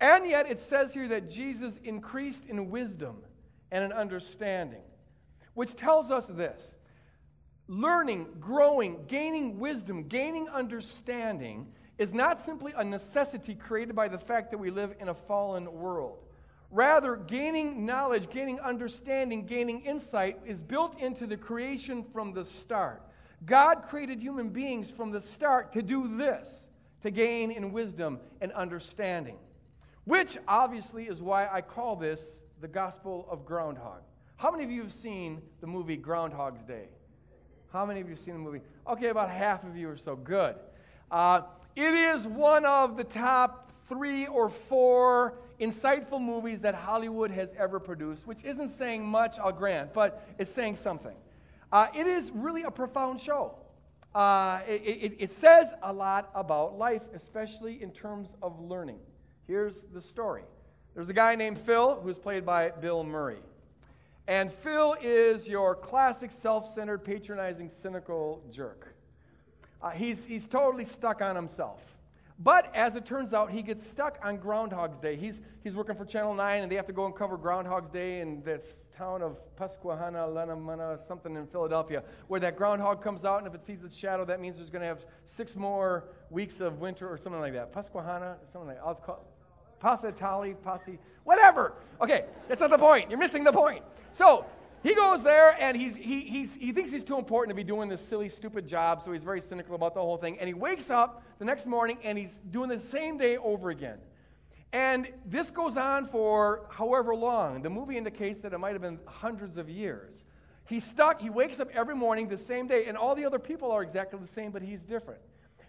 And 0.00 0.28
yet 0.28 0.50
it 0.50 0.60
says 0.60 0.92
here 0.92 1.08
that 1.08 1.30
Jesus 1.30 1.78
increased 1.84 2.44
in 2.46 2.70
wisdom 2.70 3.18
and 3.70 3.84
an 3.84 3.92
understanding, 3.92 4.82
which 5.54 5.74
tells 5.76 6.10
us 6.10 6.26
this 6.26 6.74
learning, 7.66 8.26
growing, 8.40 9.04
gaining 9.06 9.58
wisdom, 9.58 10.04
gaining 10.04 10.48
understanding 10.48 11.66
is 11.96 12.12
not 12.12 12.40
simply 12.40 12.72
a 12.76 12.84
necessity 12.84 13.54
created 13.54 13.94
by 13.94 14.08
the 14.08 14.18
fact 14.18 14.50
that 14.50 14.58
we 14.58 14.70
live 14.70 14.94
in 15.00 15.08
a 15.08 15.14
fallen 15.14 15.72
world. 15.72 16.18
Rather, 16.70 17.14
gaining 17.14 17.86
knowledge, 17.86 18.28
gaining 18.30 18.58
understanding, 18.58 19.46
gaining 19.46 19.80
insight 19.82 20.40
is 20.44 20.60
built 20.60 20.98
into 20.98 21.26
the 21.26 21.36
creation 21.36 22.04
from 22.12 22.32
the 22.32 22.44
start. 22.44 23.00
God 23.46 23.84
created 23.88 24.20
human 24.20 24.48
beings 24.48 24.90
from 24.90 25.12
the 25.12 25.20
start 25.20 25.72
to 25.74 25.82
do 25.82 26.16
this, 26.16 26.66
to 27.02 27.10
gain 27.10 27.52
in 27.52 27.72
wisdom 27.72 28.18
and 28.40 28.50
understanding. 28.52 29.36
Which 30.04 30.36
obviously 30.46 31.04
is 31.04 31.22
why 31.22 31.48
I 31.48 31.62
call 31.62 31.96
this 31.96 32.22
the 32.60 32.68
Gospel 32.68 33.26
of 33.30 33.46
Groundhog. 33.46 34.02
How 34.36 34.50
many 34.50 34.64
of 34.64 34.70
you 34.70 34.82
have 34.82 34.92
seen 34.92 35.40
the 35.60 35.66
movie 35.66 35.96
Groundhog's 35.96 36.62
Day? 36.62 36.88
How 37.72 37.86
many 37.86 38.00
of 38.00 38.08
you 38.08 38.14
have 38.14 38.22
seen 38.22 38.34
the 38.34 38.40
movie? 38.40 38.60
Okay, 38.86 39.08
about 39.08 39.30
half 39.30 39.64
of 39.64 39.76
you 39.76 39.88
or 39.88 39.96
so. 39.96 40.14
Good. 40.14 40.56
Uh, 41.10 41.42
it 41.74 41.94
is 41.94 42.26
one 42.26 42.64
of 42.64 42.96
the 42.96 43.04
top 43.04 43.72
three 43.88 44.26
or 44.26 44.48
four 44.48 45.34
insightful 45.60 46.20
movies 46.20 46.60
that 46.60 46.74
Hollywood 46.74 47.30
has 47.30 47.54
ever 47.58 47.80
produced, 47.80 48.26
which 48.26 48.44
isn't 48.44 48.70
saying 48.70 49.06
much, 49.06 49.38
I'll 49.38 49.52
grant, 49.52 49.92
but 49.92 50.26
it's 50.38 50.52
saying 50.52 50.76
something. 50.76 51.16
Uh, 51.72 51.88
it 51.94 52.06
is 52.06 52.30
really 52.32 52.62
a 52.62 52.70
profound 52.70 53.20
show. 53.20 53.56
Uh, 54.14 54.60
it, 54.68 54.82
it, 54.82 55.16
it 55.18 55.32
says 55.32 55.72
a 55.82 55.92
lot 55.92 56.30
about 56.34 56.78
life, 56.78 57.02
especially 57.14 57.82
in 57.82 57.90
terms 57.90 58.28
of 58.42 58.60
learning. 58.60 58.98
Here's 59.46 59.82
the 59.92 60.00
story 60.00 60.44
there's 60.94 61.08
a 61.08 61.14
guy 61.14 61.34
named 61.34 61.58
Phil 61.58 62.00
who's 62.00 62.18
played 62.18 62.46
by 62.46 62.70
Bill 62.70 63.02
Murray. 63.02 63.40
And 64.26 64.50
Phil 64.50 64.96
is 65.02 65.46
your 65.46 65.74
classic 65.74 66.32
self 66.32 66.74
centered, 66.74 67.04
patronizing, 67.04 67.68
cynical 67.68 68.42
jerk. 68.50 68.94
Uh, 69.82 69.90
he's, 69.90 70.24
he's 70.24 70.46
totally 70.46 70.86
stuck 70.86 71.20
on 71.20 71.36
himself. 71.36 71.80
But 72.38 72.74
as 72.74 72.96
it 72.96 73.06
turns 73.06 73.32
out, 73.32 73.50
he 73.50 73.62
gets 73.62 73.86
stuck 73.86 74.18
on 74.22 74.38
Groundhog's 74.38 74.98
Day. 74.98 75.14
He's, 75.14 75.40
he's 75.62 75.76
working 75.76 75.94
for 75.94 76.04
Channel 76.04 76.34
9, 76.34 76.62
and 76.62 76.72
they 76.72 76.76
have 76.76 76.86
to 76.86 76.92
go 76.92 77.06
and 77.06 77.14
cover 77.14 77.36
Groundhog's 77.36 77.90
Day 77.90 78.20
in 78.20 78.42
this 78.42 78.64
town 78.96 79.22
of 79.22 79.38
Pasquahana, 79.56 80.26
Lenamana, 80.32 81.06
something 81.06 81.36
in 81.36 81.46
Philadelphia, 81.46 82.02
where 82.26 82.40
that 82.40 82.56
groundhog 82.56 83.02
comes 83.02 83.24
out, 83.24 83.38
and 83.38 83.46
if 83.46 83.54
it 83.54 83.64
sees 83.64 83.84
its 83.84 83.94
shadow, 83.94 84.24
that 84.24 84.40
means 84.40 84.56
there's 84.56 84.70
going 84.70 84.82
to 84.82 84.88
have 84.88 85.04
six 85.26 85.54
more 85.54 86.04
weeks 86.30 86.60
of 86.60 86.80
winter 86.80 87.08
or 87.08 87.16
something 87.16 87.40
like 87.40 87.52
that. 87.52 87.72
Pasquahana, 87.72 88.36
something 88.50 88.68
like 88.68 88.78
that. 88.78 88.84
I'll 88.84 88.94
call 88.94 89.24
Pasatali, 89.80 90.56
Pasi, 90.62 90.98
whatever. 91.24 91.74
Okay, 92.00 92.24
that's 92.48 92.60
not 92.60 92.70
the 92.70 92.78
point. 92.78 93.10
You're 93.10 93.18
missing 93.18 93.44
the 93.44 93.52
point. 93.52 93.84
So 94.12 94.46
he 94.82 94.94
goes 94.94 95.22
there 95.22 95.56
and 95.60 95.76
he's, 95.76 95.96
he, 95.96 96.20
he's, 96.20 96.54
he 96.54 96.72
thinks 96.72 96.90
he's 96.90 97.04
too 97.04 97.18
important 97.18 97.50
to 97.50 97.54
be 97.54 97.64
doing 97.64 97.88
this 97.88 98.06
silly, 98.06 98.28
stupid 98.28 98.66
job, 98.66 99.02
so 99.02 99.12
he's 99.12 99.22
very 99.22 99.40
cynical 99.40 99.74
about 99.74 99.94
the 99.94 100.00
whole 100.00 100.18
thing. 100.18 100.38
And 100.38 100.46
he 100.46 100.54
wakes 100.54 100.90
up 100.90 101.22
the 101.38 101.44
next 101.44 101.66
morning 101.66 101.98
and 102.04 102.18
he's 102.18 102.38
doing 102.50 102.68
the 102.68 102.78
same 102.78 103.16
day 103.16 103.36
over 103.36 103.70
again. 103.70 103.98
And 104.74 105.08
this 105.24 105.50
goes 105.50 105.76
on 105.76 106.04
for 106.04 106.66
however 106.70 107.14
long. 107.14 107.62
The 107.62 107.70
movie 107.70 107.96
indicates 107.96 108.40
that 108.40 108.52
it 108.52 108.58
might 108.58 108.72
have 108.72 108.82
been 108.82 108.98
hundreds 109.06 109.56
of 109.56 109.70
years. 109.70 110.24
He's 110.66 110.84
stuck, 110.84 111.20
he 111.20 111.30
wakes 111.30 111.60
up 111.60 111.68
every 111.72 111.94
morning 111.94 112.28
the 112.28 112.38
same 112.38 112.66
day, 112.66 112.86
and 112.86 112.96
all 112.96 113.14
the 113.14 113.24
other 113.24 113.38
people 113.38 113.70
are 113.70 113.82
exactly 113.82 114.18
the 114.18 114.26
same, 114.26 114.50
but 114.50 114.62
he's 114.62 114.84
different. 114.84 115.20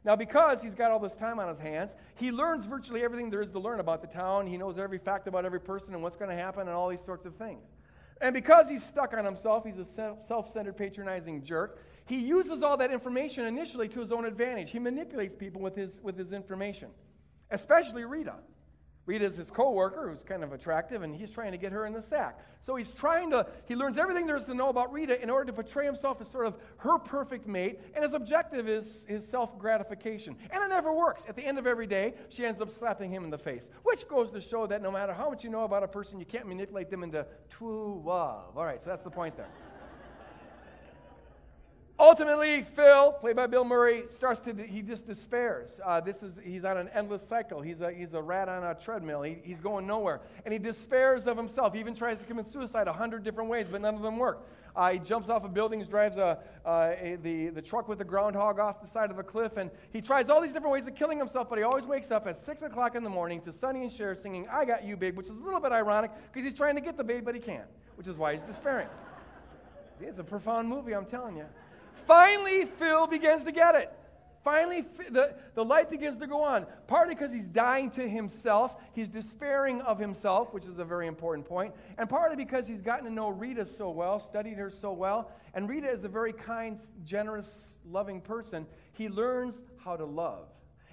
Now, 0.06 0.16
because 0.16 0.62
he's 0.62 0.76
got 0.76 0.92
all 0.92 1.00
this 1.00 1.16
time 1.16 1.40
on 1.40 1.50
his 1.50 1.58
hands, 1.58 1.96
he 2.14 2.32
learns 2.32 2.66
virtually 2.66 3.04
everything 3.04 3.32
there 3.32 3.42
is 3.42 3.50
to 3.52 3.60
learn 3.60 3.80
about 3.80 4.02
the 4.02 4.08
town. 4.08 4.46
He 4.46 4.56
knows 4.56 4.78
every 4.78 5.00
fact 5.00 5.28
about 5.28 5.46
every 5.46 5.60
person 5.60 5.96
and 5.96 6.04
what's 6.04 6.16
going 6.16 6.30
to 6.30 6.38
happen 6.38 6.62
and 6.62 6.70
all 6.70 6.90
these 6.90 7.04
sorts 7.04 7.26
of 7.26 7.36
things. 7.36 7.64
And 8.22 8.32
because 8.32 8.70
he's 8.70 8.84
stuck 8.84 9.14
on 9.14 9.26
himself, 9.26 9.66
he's 9.66 9.80
a 9.80 10.16
self 10.28 10.54
centered, 10.54 10.78
patronizing 10.78 11.44
jerk. 11.44 11.84
He 12.06 12.20
uses 12.20 12.62
all 12.62 12.78
that 12.78 12.92
information 12.92 13.46
initially 13.46 13.90
to 13.90 14.00
his 14.00 14.12
own 14.12 14.26
advantage. 14.26 14.72
He 14.72 14.78
manipulates 14.78 15.34
people 15.34 15.60
with 15.60 15.76
his, 15.76 16.00
with 16.04 16.16
his 16.18 16.32
information, 16.32 16.90
especially 17.50 18.06
Rita. 18.06 18.36
Rita's 19.06 19.38
his 19.38 19.52
coworker 19.52 20.10
who's 20.10 20.24
kind 20.24 20.44
of 20.44 20.52
attractive, 20.52 21.04
and 21.04 21.16
he's 21.16 21.30
trying 21.30 21.52
to 21.52 21.58
get 21.58 21.72
her 21.72 21.86
in 21.86 21.94
the 21.94 22.02
sack. 22.02 22.40
So 22.62 22.76
he's 22.76 22.90
trying 22.90 23.30
to, 23.32 23.46
he 23.68 23.76
learns 23.76 24.00
everything 24.00 24.26
there 24.26 24.38
is 24.38 24.46
to 24.46 24.56
know 24.56 24.70
about 24.70 24.92
Rita 24.92 25.22
in 25.22 25.30
order 25.30 25.46
to 25.46 25.54
portray 25.54 25.86
himself 25.86 26.20
as 26.22 26.28
sort 26.28 26.48
of 26.48 26.58
her 26.78 26.98
perfect 26.98 27.48
mate, 27.48 27.80
and 27.94 28.04
his 28.04 28.14
objective 28.14 28.68
is 28.68 29.06
his 29.08 29.28
self 29.28 29.60
gratification. 29.60 30.36
And 30.50 30.64
it 30.64 30.70
never 30.70 30.92
works. 30.92 31.24
At 31.30 31.36
the 31.36 31.46
end 31.46 31.60
of 31.60 31.68
every 31.68 31.88
day, 31.88 32.16
she 32.30 32.46
ends 32.46 32.62
up 32.62 32.72
slapping 32.72 33.12
him 33.12 33.24
in 33.24 33.30
the 33.30 33.38
face, 33.38 33.68
which 33.84 34.08
goes 34.08 34.32
to 34.32 34.42
show 34.42 34.66
that 34.68 34.82
no 34.82 34.92
matter 34.92 35.14
how 35.14 35.30
much 35.30 35.44
you 35.44 35.52
know 35.52 35.66
about 35.66 35.84
a 35.84 35.88
person, 35.88 36.20
you 36.20 36.26
can't 36.26 36.48
manipulate 36.48 36.90
them 36.90 37.04
into 37.04 37.26
true 37.50 38.02
love. 38.04 38.58
All 38.58 38.66
right, 38.66 38.84
so 38.84 38.90
that's 38.90 39.04
the 39.04 39.12
point 39.12 39.38
there. 39.38 39.50
Ultimately, 41.98 42.62
Phil, 42.62 43.14
played 43.14 43.38
by 43.38 43.48
Bill 43.48 43.64
Murray, 43.64 44.04
starts 44.14 44.42
to, 44.42 44.54
he 44.54 44.82
just 44.82 45.08
despairs. 45.08 45.80
Uh, 45.84 46.02
this 46.02 46.22
is, 46.22 46.34
he's 46.44 46.66
on 46.66 46.76
an 46.76 46.90
endless 46.94 47.26
cycle. 47.26 47.62
He's 47.62 47.80
a, 47.80 47.90
he's 47.90 48.14
a 48.14 48.22
rat 48.22 48.50
on 48.50 48.66
a 48.66 48.76
treadmill. 48.76 49.22
He, 49.22 49.38
he's 49.44 49.62
going 49.62 49.88
nowhere. 49.88 50.20
And 50.44 50.52
he 50.52 50.60
despairs 50.60 51.26
of 51.26 51.38
himself. 51.38 51.74
He 51.74 51.80
even 51.80 51.96
tries 51.96 52.20
to 52.20 52.26
commit 52.26 52.48
suicide 52.48 52.90
a 52.90 52.94
hundred 52.94 53.24
different 53.24 53.50
ways, 53.50 53.68
but 53.72 53.80
none 53.80 53.96
of 53.96 54.02
them 54.02 54.18
work. 54.18 54.46
Uh, 54.76 54.92
he 54.92 55.00
jumps 55.00 55.30
off 55.30 55.46
of 55.46 55.54
buildings, 55.54 55.88
drives 55.88 56.18
a, 56.18 56.38
uh, 56.66 56.92
a, 57.00 57.18
the, 57.24 57.48
the 57.48 57.62
truck 57.62 57.88
with 57.88 58.00
the 58.00 58.04
groundhog 58.04 58.60
off 58.60 58.82
the 58.82 58.88
side 58.88 59.10
of 59.10 59.18
a 59.18 59.24
cliff, 59.24 59.56
and 59.56 59.72
he 59.94 60.02
tries 60.02 60.30
all 60.30 60.42
these 60.42 60.52
different 60.52 60.74
ways 60.74 60.86
of 60.86 60.96
killing 60.96 61.18
himself, 61.18 61.50
but 61.50 61.58
he 61.58 61.64
always 61.64 61.86
wakes 61.86 62.12
up 62.12 62.28
at 62.28 62.44
6 62.46 62.62
o'clock 62.62 62.96
in 62.96 63.04
the 63.04 63.10
morning 63.10 63.40
to 63.44 63.54
Sonny 63.54 63.84
and 63.84 63.92
Cher 63.92 64.16
singing, 64.16 64.50
I 64.52 64.66
Got 64.66 64.84
You, 64.84 64.98
Babe, 64.98 65.16
which 65.16 65.28
is 65.28 65.32
a 65.32 65.46
little 65.46 65.62
bit 65.62 65.72
ironic 65.72 66.12
because 66.30 66.44
he's 66.44 66.58
trying 66.58 66.76
to 66.76 66.82
get 66.82 66.98
the 66.98 67.06
babe, 67.06 67.24
but 67.24 67.36
he 67.36 67.40
can't, 67.40 67.70
which 67.96 68.08
is 68.08 68.18
why 68.18 68.34
he's 68.34 68.44
despairing. 68.44 68.90
It's 70.02 70.20
a 70.20 70.26
profound 70.26 70.68
movie, 70.68 70.94
I'm 70.94 71.06
telling 71.06 71.38
you. 71.38 71.46
Finally, 72.06 72.66
Phil 72.66 73.08
begins 73.08 73.44
to 73.44 73.52
get 73.52 73.76
it. 73.76 73.92
Finally, 74.44 74.86
the, 75.10 75.34
the 75.56 75.66
light 75.66 75.90
begins 75.90 76.20
to 76.20 76.28
go 76.28 76.44
on. 76.44 76.68
Partly 76.86 77.16
because 77.16 77.32
he's 77.32 77.48
dying 77.48 77.90
to 77.90 78.08
himself, 78.08 78.76
he's 78.94 79.10
despairing 79.10 79.82
of 79.82 79.98
himself, 79.98 80.54
which 80.54 80.66
is 80.66 80.78
a 80.78 80.86
very 80.86 81.08
important 81.08 81.48
point, 81.48 81.74
and 81.98 82.08
partly 82.08 82.36
because 82.36 82.68
he's 82.68 82.82
gotten 82.82 83.06
to 83.06 83.12
know 83.12 83.30
Rita 83.30 83.66
so 83.66 83.90
well, 83.90 84.20
studied 84.20 84.60
her 84.60 84.70
so 84.70 84.94
well, 84.94 85.32
and 85.56 85.68
Rita 85.68 85.90
is 85.90 86.04
a 86.04 86.08
very 86.08 86.32
kind, 86.32 86.80
generous, 87.04 87.80
loving 87.90 88.22
person. 88.22 88.68
He 88.94 89.10
learns 89.10 89.56
how 89.84 89.96
to 89.96 90.06
love. 90.06 90.46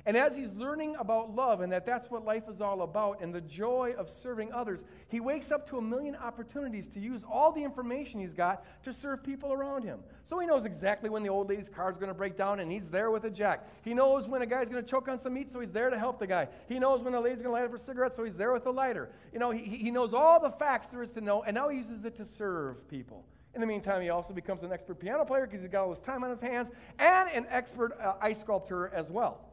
And 0.04 0.16
as 0.16 0.36
he's 0.36 0.52
learning 0.54 0.96
about 0.98 1.32
love 1.32 1.60
and 1.60 1.72
that 1.72 1.86
that's 1.86 2.10
what 2.10 2.24
life 2.24 2.48
is 2.48 2.60
all 2.60 2.82
about 2.82 3.20
and 3.20 3.32
the 3.32 3.40
joy 3.40 3.94
of 3.96 4.10
serving 4.10 4.52
others, 4.52 4.82
he 5.06 5.20
wakes 5.20 5.52
up 5.52 5.68
to 5.68 5.78
a 5.78 5.82
million 5.82 6.16
opportunities 6.16 6.88
to 6.88 7.00
use 7.00 7.22
all 7.30 7.52
the 7.52 7.62
information 7.62 8.18
he's 8.18 8.32
got 8.32 8.64
to 8.82 8.92
serve 8.92 9.22
people 9.22 9.52
around 9.52 9.84
him. 9.84 10.00
So 10.24 10.40
he 10.40 10.46
knows 10.46 10.64
exactly 10.64 11.08
when 11.08 11.22
the 11.22 11.28
old 11.28 11.50
lady's 11.50 11.68
car 11.68 11.88
is 11.88 11.96
going 11.96 12.08
to 12.08 12.14
break 12.14 12.36
down 12.36 12.58
and 12.58 12.70
he's 12.70 12.88
there 12.88 13.12
with 13.12 13.24
a 13.24 13.30
jack. 13.30 13.64
He 13.82 13.94
knows 13.94 14.26
when 14.26 14.42
a 14.42 14.46
guy's 14.46 14.68
going 14.68 14.82
to 14.82 14.90
choke 14.90 15.06
on 15.06 15.20
some 15.20 15.34
meat, 15.34 15.52
so 15.52 15.60
he's 15.60 15.70
there 15.70 15.88
to 15.88 15.98
help 15.98 16.18
the 16.18 16.26
guy. 16.26 16.48
He 16.68 16.80
knows 16.80 17.02
when 17.02 17.14
a 17.14 17.20
lady's 17.20 17.40
going 17.40 17.54
to 17.54 17.60
light 17.60 17.64
up 17.64 17.70
her 17.70 17.78
cigarette, 17.78 18.16
so 18.16 18.24
he's 18.24 18.36
there 18.36 18.52
with 18.52 18.66
a 18.66 18.72
lighter. 18.72 19.08
You 19.32 19.38
know, 19.38 19.52
he, 19.52 19.62
he 19.62 19.90
knows 19.92 20.12
all 20.12 20.40
the 20.40 20.50
facts 20.50 20.88
there 20.88 21.04
is 21.04 21.12
to 21.12 21.20
know, 21.20 21.44
and 21.44 21.54
now 21.54 21.68
he 21.68 21.78
uses 21.78 22.04
it 22.04 22.16
to 22.16 22.26
serve 22.26 22.88
people. 22.88 23.24
In 23.54 23.60
the 23.60 23.66
meantime, 23.68 24.02
he 24.02 24.10
also 24.10 24.32
becomes 24.32 24.64
an 24.64 24.72
expert 24.72 24.98
piano 24.98 25.24
player 25.24 25.46
because 25.46 25.60
he's 25.60 25.70
got 25.70 25.84
all 25.84 25.90
this 25.90 26.00
time 26.00 26.24
on 26.24 26.30
his 26.30 26.40
hands 26.40 26.70
and 26.98 27.28
an 27.30 27.46
expert 27.50 27.96
uh, 28.00 28.14
ice 28.20 28.40
sculptor 28.40 28.88
as 28.88 29.08
well. 29.08 29.51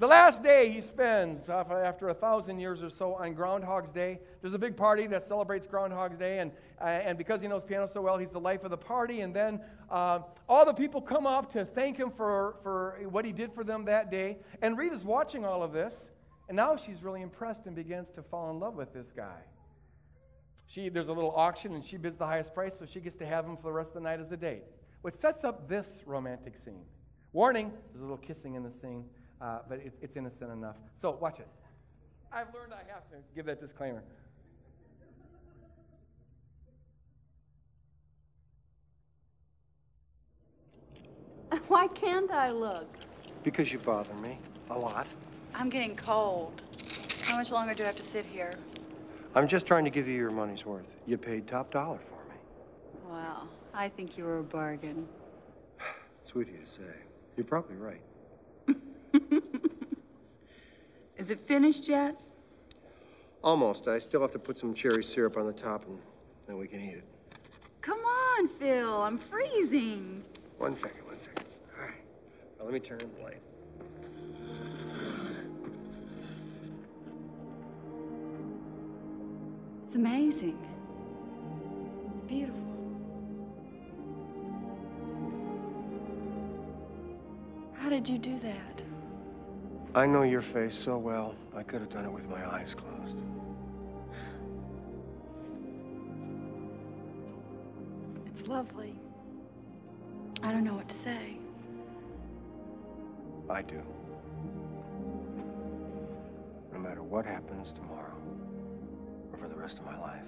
The 0.00 0.06
last 0.06 0.42
day 0.42 0.70
he 0.70 0.80
spends 0.80 1.50
after 1.50 2.08
a 2.08 2.14
thousand 2.14 2.58
years 2.58 2.82
or 2.82 2.88
so 2.88 3.16
on 3.16 3.34
Groundhog's 3.34 3.90
Day. 3.90 4.18
There's 4.40 4.54
a 4.54 4.58
big 4.58 4.74
party 4.74 5.06
that 5.08 5.28
celebrates 5.28 5.66
Groundhog's 5.66 6.16
Day, 6.16 6.38
and, 6.38 6.52
uh, 6.80 6.84
and 6.84 7.18
because 7.18 7.42
he 7.42 7.48
knows 7.48 7.64
piano 7.64 7.86
so 7.86 8.00
well, 8.00 8.16
he's 8.16 8.30
the 8.30 8.40
life 8.40 8.64
of 8.64 8.70
the 8.70 8.78
party. 8.78 9.20
And 9.20 9.36
then 9.36 9.60
uh, 9.90 10.20
all 10.48 10.64
the 10.64 10.72
people 10.72 11.02
come 11.02 11.26
up 11.26 11.52
to 11.52 11.66
thank 11.66 11.98
him 11.98 12.10
for, 12.16 12.56
for 12.62 12.96
what 13.10 13.26
he 13.26 13.32
did 13.32 13.52
for 13.52 13.62
them 13.62 13.84
that 13.84 14.10
day. 14.10 14.38
And 14.62 14.78
Rita's 14.78 15.04
watching 15.04 15.44
all 15.44 15.62
of 15.62 15.74
this, 15.74 16.08
and 16.48 16.56
now 16.56 16.78
she's 16.78 17.02
really 17.02 17.20
impressed 17.20 17.66
and 17.66 17.76
begins 17.76 18.08
to 18.12 18.22
fall 18.22 18.50
in 18.50 18.58
love 18.58 18.76
with 18.76 18.94
this 18.94 19.12
guy. 19.14 19.40
She, 20.66 20.88
there's 20.88 21.08
a 21.08 21.12
little 21.12 21.36
auction, 21.36 21.74
and 21.74 21.84
she 21.84 21.98
bids 21.98 22.16
the 22.16 22.24
highest 22.24 22.54
price, 22.54 22.78
so 22.78 22.86
she 22.86 23.00
gets 23.00 23.16
to 23.16 23.26
have 23.26 23.44
him 23.44 23.54
for 23.54 23.64
the 23.64 23.72
rest 23.72 23.88
of 23.88 23.94
the 23.96 24.00
night 24.00 24.18
as 24.18 24.32
a 24.32 24.36
date, 24.38 24.62
which 25.02 25.16
sets 25.16 25.44
up 25.44 25.68
this 25.68 26.00
romantic 26.06 26.56
scene. 26.56 26.86
Warning, 27.34 27.70
there's 27.92 28.00
a 28.00 28.04
little 28.04 28.16
kissing 28.16 28.54
in 28.54 28.62
the 28.62 28.70
scene 28.70 29.04
uh, 29.40 29.60
but 29.68 29.78
it, 29.78 29.92
it's 30.00 30.16
innocent 30.16 30.52
enough. 30.52 30.76
So 30.96 31.16
watch 31.20 31.38
it. 31.40 31.48
I've 32.32 32.52
learned 32.54 32.72
I 32.72 32.82
have 32.92 33.08
to 33.10 33.16
give 33.34 33.46
that 33.46 33.60
disclaimer. 33.60 34.02
Why 41.68 41.88
can't 41.88 42.30
I 42.30 42.50
look? 42.50 42.86
Because 43.42 43.72
you 43.72 43.78
bother 43.78 44.14
me 44.14 44.38
a 44.70 44.78
lot. 44.78 45.06
I'm 45.54 45.68
getting 45.68 45.96
cold. 45.96 46.62
How 47.22 47.36
much 47.36 47.50
longer 47.50 47.74
do 47.74 47.82
I 47.82 47.86
have 47.86 47.96
to 47.96 48.02
sit 48.02 48.24
here? 48.24 48.54
I'm 49.34 49.48
just 49.48 49.66
trying 49.66 49.84
to 49.84 49.90
give 49.90 50.06
you 50.08 50.14
your 50.14 50.30
money's 50.30 50.64
worth. 50.64 50.86
You 51.06 51.16
paid 51.16 51.46
top 51.46 51.70
dollar 51.70 51.98
for 52.08 52.24
me. 52.30 52.36
Well, 53.08 53.48
I 53.72 53.88
think 53.88 54.18
you 54.18 54.24
were 54.24 54.38
a 54.38 54.42
bargain. 54.42 55.06
Sweet 56.24 56.48
of 56.48 56.54
you 56.54 56.60
to 56.60 56.66
say. 56.66 56.82
You're 57.36 57.46
probably 57.46 57.76
right. 57.76 58.00
Is 61.16 61.30
it 61.30 61.40
finished 61.46 61.88
yet? 61.88 62.20
Almost. 63.42 63.88
I 63.88 63.98
still 63.98 64.20
have 64.20 64.32
to 64.32 64.38
put 64.38 64.58
some 64.58 64.74
cherry 64.74 65.02
syrup 65.02 65.36
on 65.36 65.46
the 65.46 65.52
top 65.52 65.86
and 65.86 65.98
then 66.46 66.56
we 66.56 66.66
can 66.66 66.80
eat 66.80 66.94
it. 66.94 67.04
Come 67.80 68.00
on, 68.00 68.48
Phil. 68.48 69.02
I'm 69.02 69.18
freezing. 69.18 70.22
One 70.58 70.76
second, 70.76 71.06
one 71.06 71.18
second. 71.18 71.46
All 71.78 71.86
right. 71.86 71.94
Now 72.58 72.64
let 72.64 72.74
me 72.74 72.80
turn 72.80 72.98
the 72.98 73.22
light. 73.22 73.40
It's 79.86 79.96
amazing. 79.96 80.58
It's 82.12 82.22
beautiful. 82.22 82.60
How 87.72 87.88
did 87.88 88.08
you 88.08 88.18
do 88.18 88.38
that? 88.40 88.82
I 89.94 90.06
know 90.06 90.22
your 90.22 90.42
face 90.42 90.76
so 90.76 90.96
well, 90.96 91.34
I 91.54 91.64
could 91.64 91.80
have 91.80 91.90
done 91.90 92.04
it 92.04 92.12
with 92.12 92.28
my 92.28 92.48
eyes 92.54 92.74
closed. 92.74 93.16
It's 98.26 98.46
lovely. 98.46 98.94
I 100.44 100.52
don't 100.52 100.62
know 100.62 100.74
what 100.74 100.88
to 100.88 100.96
say. 100.96 101.36
I 103.48 103.62
do. 103.62 103.82
No 106.72 106.78
matter 106.78 107.02
what 107.02 107.26
happens 107.26 107.72
tomorrow, 107.72 108.14
or 109.32 109.38
for 109.38 109.48
the 109.48 109.56
rest 109.56 109.78
of 109.78 109.84
my 109.86 109.98
life, 109.98 110.22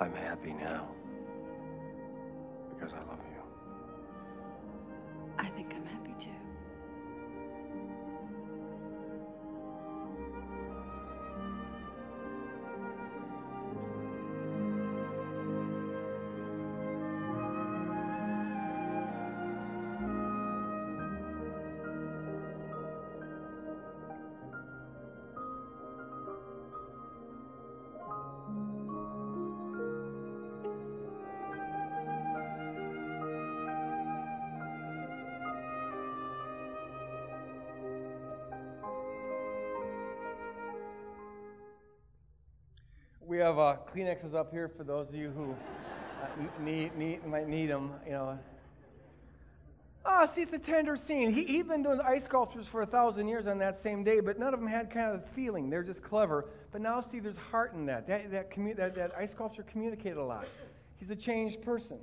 I'm 0.00 0.12
happy 0.14 0.52
now 0.52 0.88
because 2.74 2.92
I 2.92 2.98
love 3.08 3.20
you. 3.30 3.40
I 5.38 5.46
think 5.50 5.72
I'm 5.76 5.86
happy 5.86 6.01
have 43.42 43.58
uh, 43.58 43.76
Kleenexes 43.92 44.34
up 44.34 44.52
here 44.52 44.68
for 44.68 44.84
those 44.84 45.08
of 45.08 45.14
you 45.14 45.30
who 45.30 45.54
uh, 46.22 46.26
need, 46.62 46.96
need, 46.96 47.26
might 47.26 47.48
need 47.48 47.66
them. 47.66 47.92
You 48.06 48.12
know. 48.12 48.38
Ah, 50.04 50.26
see, 50.26 50.42
it's 50.42 50.52
a 50.52 50.58
tender 50.58 50.96
scene. 50.96 51.32
He, 51.32 51.44
he'd 51.44 51.68
been 51.68 51.82
doing 51.82 52.00
ice 52.00 52.24
sculptures 52.24 52.66
for 52.66 52.82
a 52.82 52.86
thousand 52.86 53.28
years 53.28 53.46
on 53.46 53.58
that 53.58 53.76
same 53.80 54.02
day, 54.02 54.20
but 54.20 54.38
none 54.38 54.52
of 54.52 54.60
them 54.60 54.68
had 54.68 54.90
kind 54.90 55.14
of 55.14 55.22
the 55.22 55.30
feeling. 55.30 55.70
They're 55.70 55.82
just 55.82 56.02
clever. 56.02 56.46
But 56.72 56.80
now, 56.80 57.00
see, 57.00 57.20
there's 57.20 57.36
heart 57.36 57.74
in 57.74 57.86
that. 57.86 58.06
That, 58.08 58.30
that, 58.32 58.50
commu- 58.50 58.76
that, 58.76 58.94
that 58.96 59.12
ice 59.16 59.30
sculpture 59.30 59.62
communicated 59.62 60.18
a 60.18 60.24
lot. 60.24 60.46
He's 60.98 61.10
a 61.10 61.16
changed 61.16 61.62
person. 61.62 61.98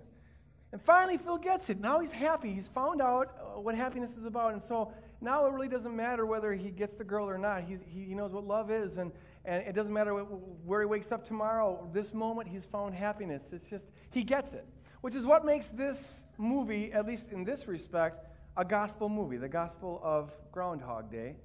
And 0.71 0.81
finally, 0.81 1.17
Phil 1.17 1.37
gets 1.37 1.69
it. 1.69 1.79
Now 1.79 1.99
he's 1.99 2.11
happy. 2.11 2.53
He's 2.53 2.67
found 2.67 3.01
out 3.01 3.35
uh, 3.39 3.59
what 3.59 3.75
happiness 3.75 4.11
is 4.11 4.25
about. 4.25 4.53
And 4.53 4.61
so 4.61 4.93
now 5.19 5.45
it 5.45 5.51
really 5.51 5.67
doesn't 5.67 5.95
matter 5.95 6.25
whether 6.25 6.53
he 6.53 6.69
gets 6.69 6.95
the 6.95 7.03
girl 7.03 7.27
or 7.27 7.37
not. 7.37 7.63
He's, 7.63 7.79
he, 7.85 8.05
he 8.05 8.13
knows 8.13 8.31
what 8.31 8.45
love 8.45 8.69
is. 8.69 8.97
And, 8.97 9.11
and 9.49 9.65
it 9.65 9.73
doesn't 9.73 9.91
matter 9.91 10.13
where 10.13 10.81
he 10.81 10.85
wakes 10.85 11.11
up 11.11 11.25
tomorrow. 11.25 11.89
This 11.91 12.13
moment, 12.13 12.47
he's 12.47 12.65
found 12.65 12.93
happiness. 12.93 13.41
It's 13.51 13.65
just, 13.65 13.85
he 14.11 14.21
gets 14.21 14.53
it. 14.53 14.65
Which 15.01 15.15
is 15.15 15.25
what 15.25 15.43
makes 15.43 15.67
this 15.67 16.21
movie, 16.37 16.93
at 16.93 17.07
least 17.07 17.31
in 17.31 17.43
this 17.43 17.67
respect, 17.67 18.27
a 18.55 18.63
gospel 18.63 19.09
movie, 19.09 19.37
the 19.37 19.49
gospel 19.49 19.99
of 20.03 20.31
Groundhog 20.51 21.11
Day. 21.11 21.35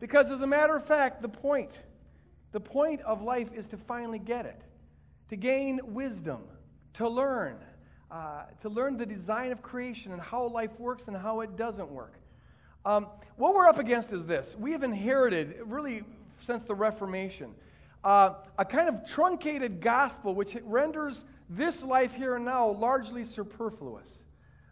Because 0.00 0.30
as 0.30 0.40
a 0.40 0.46
matter 0.46 0.74
of 0.74 0.86
fact, 0.86 1.20
the 1.20 1.28
point, 1.28 1.82
the 2.52 2.60
point 2.60 3.02
of 3.02 3.20
life 3.20 3.50
is 3.52 3.66
to 3.66 3.76
finally 3.76 4.18
get 4.18 4.46
it, 4.46 4.62
to 5.28 5.36
gain 5.36 5.80
wisdom, 5.84 6.44
to 6.94 7.06
learn, 7.10 7.58
uh, 8.10 8.44
to 8.62 8.70
learn 8.70 8.96
the 8.96 9.04
design 9.04 9.52
of 9.52 9.60
creation 9.60 10.12
and 10.12 10.22
how 10.22 10.46
life 10.48 10.70
works 10.78 11.08
and 11.08 11.16
how 11.16 11.40
it 11.42 11.56
doesn't 11.56 11.90
work. 11.90 12.14
Um, 12.86 13.08
what 13.36 13.54
we're 13.54 13.66
up 13.66 13.78
against 13.78 14.12
is 14.12 14.24
this 14.24 14.56
we 14.58 14.72
have 14.72 14.82
inherited, 14.82 15.56
really, 15.66 16.04
since 16.40 16.64
the 16.64 16.74
Reformation, 16.74 17.54
uh, 18.04 18.34
a 18.58 18.64
kind 18.64 18.88
of 18.88 19.08
truncated 19.08 19.80
gospel 19.80 20.34
which 20.34 20.56
renders 20.64 21.24
this 21.50 21.82
life 21.82 22.14
here 22.14 22.36
and 22.36 22.44
now 22.44 22.68
largely 22.70 23.24
superfluous. 23.24 24.24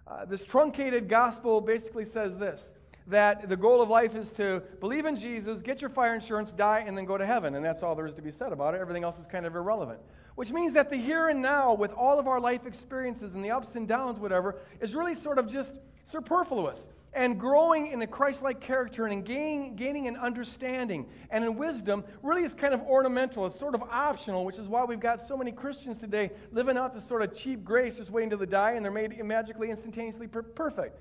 Uh, 0.06 0.24
this 0.24 0.42
truncated 0.42 1.08
gospel 1.08 1.60
basically 1.60 2.04
says 2.04 2.38
this 2.38 2.70
that 3.08 3.48
the 3.48 3.56
goal 3.56 3.80
of 3.80 3.88
life 3.88 4.16
is 4.16 4.30
to 4.32 4.60
believe 4.80 5.06
in 5.06 5.16
Jesus, 5.16 5.62
get 5.62 5.80
your 5.80 5.90
fire 5.90 6.14
insurance, 6.14 6.52
die, 6.52 6.82
and 6.84 6.98
then 6.98 7.04
go 7.04 7.16
to 7.16 7.24
heaven. 7.24 7.54
And 7.54 7.64
that's 7.64 7.82
all 7.84 7.94
there 7.94 8.06
is 8.06 8.14
to 8.14 8.22
be 8.22 8.32
said 8.32 8.52
about 8.52 8.74
it. 8.74 8.80
Everything 8.80 9.04
else 9.04 9.16
is 9.18 9.26
kind 9.26 9.46
of 9.46 9.54
irrelevant. 9.54 10.00
Which 10.36 10.52
means 10.52 10.74
that 10.74 10.90
the 10.90 10.96
here 10.96 11.28
and 11.28 11.42
now, 11.42 11.74
with 11.74 11.92
all 11.92 12.18
of 12.18 12.28
our 12.28 12.40
life 12.40 12.66
experiences 12.66 13.34
and 13.34 13.44
the 13.44 13.50
ups 13.50 13.74
and 13.74 13.88
downs, 13.88 14.20
whatever, 14.20 14.56
is 14.80 14.94
really 14.94 15.14
sort 15.14 15.38
of 15.38 15.50
just 15.50 15.72
superfluous 16.04 16.88
and 17.16 17.40
growing 17.40 17.86
in 17.86 18.02
a 18.02 18.06
Christ 18.06 18.42
like 18.42 18.60
character 18.60 19.06
and 19.06 19.24
gaining, 19.24 19.74
gaining 19.74 20.06
an 20.06 20.16
understanding 20.16 21.06
and 21.30 21.42
in 21.42 21.56
wisdom 21.56 22.04
really 22.22 22.44
is 22.44 22.52
kind 22.52 22.74
of 22.74 22.82
ornamental. 22.82 23.46
It's 23.46 23.58
sort 23.58 23.74
of 23.74 23.82
optional, 23.84 24.44
which 24.44 24.58
is 24.58 24.68
why 24.68 24.84
we've 24.84 25.00
got 25.00 25.26
so 25.26 25.34
many 25.34 25.50
Christians 25.50 25.96
today 25.96 26.30
living 26.52 26.76
out 26.76 26.92
this 26.92 27.08
sort 27.08 27.22
of 27.22 27.34
cheap 27.34 27.64
grace, 27.64 27.96
just 27.96 28.10
waiting 28.10 28.28
to 28.30 28.36
the 28.36 28.46
die, 28.46 28.72
and 28.72 28.84
they're 28.84 28.92
made 28.92 29.18
magically, 29.24 29.70
instantaneously 29.70 30.26
per- 30.26 30.42
perfect. 30.42 31.00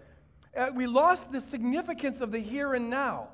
Uh, 0.56 0.72
we 0.74 0.88
lost 0.88 1.30
the 1.34 1.42
significance 1.42 2.22
of 2.22 2.32
the 2.32 2.39
here 2.39 2.74
and 2.74 2.89
now. 2.89 3.27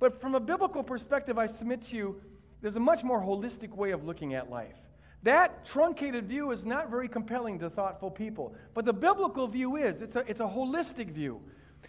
But 0.00 0.18
from 0.18 0.34
a 0.34 0.40
biblical 0.40 0.82
perspective, 0.82 1.36
I 1.36 1.46
submit 1.46 1.82
to 1.88 1.96
you, 1.96 2.20
there's 2.62 2.76
a 2.76 2.80
much 2.80 3.04
more 3.04 3.20
holistic 3.20 3.76
way 3.76 3.90
of 3.90 4.04
looking 4.04 4.32
at 4.32 4.48
life. 4.48 4.78
That 5.22 5.64
truncated 5.64 6.26
view 6.26 6.50
is 6.50 6.64
not 6.64 6.90
very 6.90 7.08
compelling 7.08 7.58
to 7.60 7.70
thoughtful 7.70 8.10
people. 8.10 8.54
But 8.74 8.84
the 8.84 8.92
biblical 8.92 9.46
view 9.46 9.76
is 9.76 10.02
it's 10.02 10.16
a, 10.16 10.20
it's 10.20 10.40
a 10.40 10.44
holistic 10.44 11.12
view. 11.12 11.40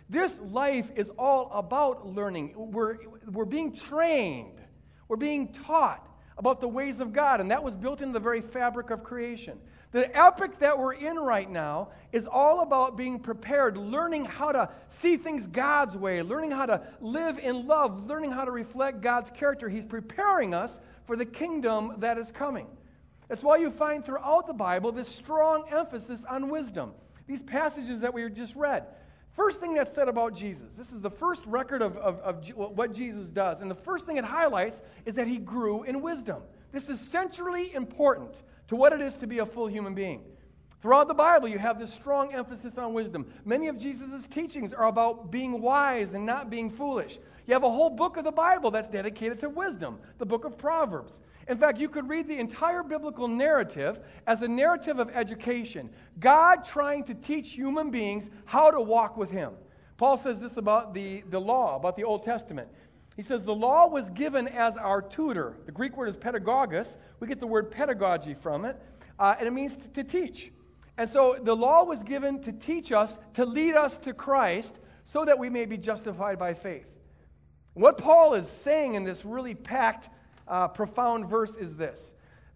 This 0.10 0.40
life 0.40 0.92
is 0.96 1.10
all 1.18 1.50
about 1.52 2.08
learning. 2.08 2.54
We're, 2.56 2.98
we're 3.32 3.46
being 3.46 3.74
trained, 3.74 4.60
we're 5.08 5.18
being 5.18 5.52
taught 5.54 6.08
about 6.38 6.62
the 6.62 6.68
ways 6.68 7.00
of 7.00 7.14
God, 7.14 7.42
and 7.42 7.52
that 7.52 7.64
was 7.64 7.76
built 7.76 8.02
into 8.02 8.14
the 8.14 8.20
very 8.20 8.42
fabric 8.42 8.90
of 8.90 9.04
creation. 9.04 9.60
The 9.92 10.16
epic 10.18 10.58
that 10.60 10.78
we're 10.78 10.94
in 10.94 11.18
right 11.18 11.50
now 11.50 11.90
is 12.12 12.26
all 12.26 12.62
about 12.62 12.98
being 12.98 13.20
prepared, 13.20 13.78
learning 13.78 14.26
how 14.26 14.52
to 14.52 14.70
see 14.90 15.18
things 15.18 15.46
God's 15.46 15.96
way, 15.96 16.24
learning 16.24 16.50
how 16.50 16.66
to 16.66 16.82
live 17.00 17.38
in 17.38 17.68
love, 17.68 18.08
learning 18.08 18.32
how 18.32 18.44
to 18.44 18.50
reflect 18.50 19.02
God's 19.02 19.30
character. 19.30 19.70
He's 19.70 19.86
preparing 19.86 20.56
us 20.56 20.80
for 21.06 21.16
the 21.16 21.26
kingdom 21.26 21.94
that 22.00 22.18
is 22.18 22.32
coming. 22.32 22.66
That's 23.28 23.44
why 23.44 23.58
you 23.58 23.70
find 23.70 24.06
throughout 24.06 24.48
the 24.48 24.54
Bible 24.54 24.92
this 24.92 25.08
strong 25.08 25.66
emphasis 25.72 26.24
on 26.30 26.50
wisdom. 26.50 26.92
These 27.28 27.42
passages 27.42 28.02
that 28.02 28.14
we 28.14 28.30
just 28.30 28.56
read. 28.56 28.86
First 29.34 29.60
thing 29.60 29.74
that's 29.74 29.94
said 29.94 30.08
about 30.08 30.36
Jesus, 30.36 30.74
this 30.78 30.92
is 30.92 31.02
the 31.02 31.10
first 31.10 31.44
record 31.46 31.82
of, 31.82 31.98
of, 31.98 32.20
of 32.20 32.50
what 32.56 32.94
Jesus 32.94 33.30
does. 33.30 33.62
And 33.62 33.72
the 33.72 33.76
first 33.76 34.06
thing 34.06 34.18
it 34.18 34.26
highlights 34.26 34.82
is 35.06 35.16
that 35.16 35.28
he 35.28 35.38
grew 35.38 35.84
in 35.84 36.02
wisdom. 36.02 36.44
This 36.72 36.90
is 36.90 37.00
centrally 37.00 37.74
important 37.74 38.42
to 38.68 38.76
what 38.76 38.94
it 38.94 39.02
is 39.02 39.16
to 39.16 39.28
be 39.28 39.40
a 39.40 39.46
full 39.46 39.68
human 39.68 39.96
being. 39.96 40.22
Throughout 40.82 41.08
the 41.08 41.14
Bible, 41.14 41.48
you 41.48 41.58
have 41.60 41.80
this 41.80 41.94
strong 41.94 42.34
emphasis 42.34 42.78
on 42.78 42.94
wisdom. 42.94 43.26
Many 43.46 43.70
of 43.70 43.78
Jesus' 43.78 44.28
teachings 44.28 44.74
are 44.74 44.88
about 44.88 45.32
being 45.32 45.62
wise 45.62 46.14
and 46.14 46.26
not 46.26 46.50
being 46.50 46.70
foolish. 46.70 47.18
You 47.48 47.54
have 47.54 47.64
a 47.64 47.70
whole 47.70 47.90
book 47.90 48.18
of 48.18 48.26
the 48.26 48.32
Bible 48.32 48.70
that's 48.70 48.90
dedicated 48.90 49.40
to 49.40 49.50
wisdom, 49.50 50.00
the 50.18 50.26
book 50.26 50.44
of 50.44 50.58
Proverbs. 50.58 51.20
In 51.48 51.58
fact, 51.58 51.80
you 51.80 51.90
could 51.90 52.08
read 52.08 52.28
the 52.28 52.40
entire 52.40 52.84
biblical 52.84 53.28
narrative 53.28 54.00
as 54.26 54.42
a 54.42 54.48
narrative 54.48 55.00
of 55.00 55.10
education 55.10 55.90
God 56.20 56.64
trying 56.64 57.04
to 57.06 57.14
teach 57.14 57.52
human 57.52 57.92
beings 57.92 58.30
how 58.46 58.72
to 58.72 58.80
walk 58.80 59.18
with 59.18 59.32
Him. 59.32 59.54
Paul 59.98 60.18
says 60.18 60.40
this 60.40 60.58
about 60.58 60.94
the, 60.94 61.24
the 61.30 61.40
law, 61.40 61.76
about 61.76 61.96
the 61.96 62.04
Old 62.04 62.24
Testament. 62.24 62.70
He 63.16 63.22
says, 63.22 63.44
The 63.44 63.54
law 63.54 63.88
was 63.88 64.10
given 64.10 64.48
as 64.48 64.78
our 64.78 65.02
tutor. 65.02 65.58
The 65.66 65.72
Greek 65.72 65.98
word 65.98 66.10
is 66.10 66.18
pedagogus. 66.18 66.98
We 67.20 67.28
get 67.28 67.40
the 67.40 67.48
word 67.48 67.72
pedagogy 67.72 68.34
from 68.34 68.66
it, 68.66 68.82
uh, 69.20 69.36
and 69.38 69.48
it 69.48 69.52
means 69.52 69.76
to, 69.76 69.88
to 69.90 70.04
teach. 70.04 70.52
And 70.98 71.10
so 71.10 71.38
the 71.42 71.56
law 71.56 71.84
was 71.84 72.04
given 72.04 72.42
to 72.44 72.52
teach 72.52 72.92
us, 72.92 73.18
to 73.34 73.46
lead 73.46 73.76
us 73.76 73.98
to 74.00 74.14
Christ, 74.14 74.80
so 75.06 75.26
that 75.26 75.40
we 75.40 75.50
may 75.50 75.66
be 75.66 75.78
justified 75.78 76.40
by 76.40 76.54
faith. 76.54 76.88
What 77.74 77.98
Paul 77.98 78.36
is 78.36 78.48
saying 78.48 78.94
in 78.94 79.04
this 79.04 79.26
really 79.26 79.56
packed 79.56 80.10
uh, 80.48 80.68
profound 80.68 81.30
verse 81.30 81.56
is 81.56 81.76
this 81.76 82.14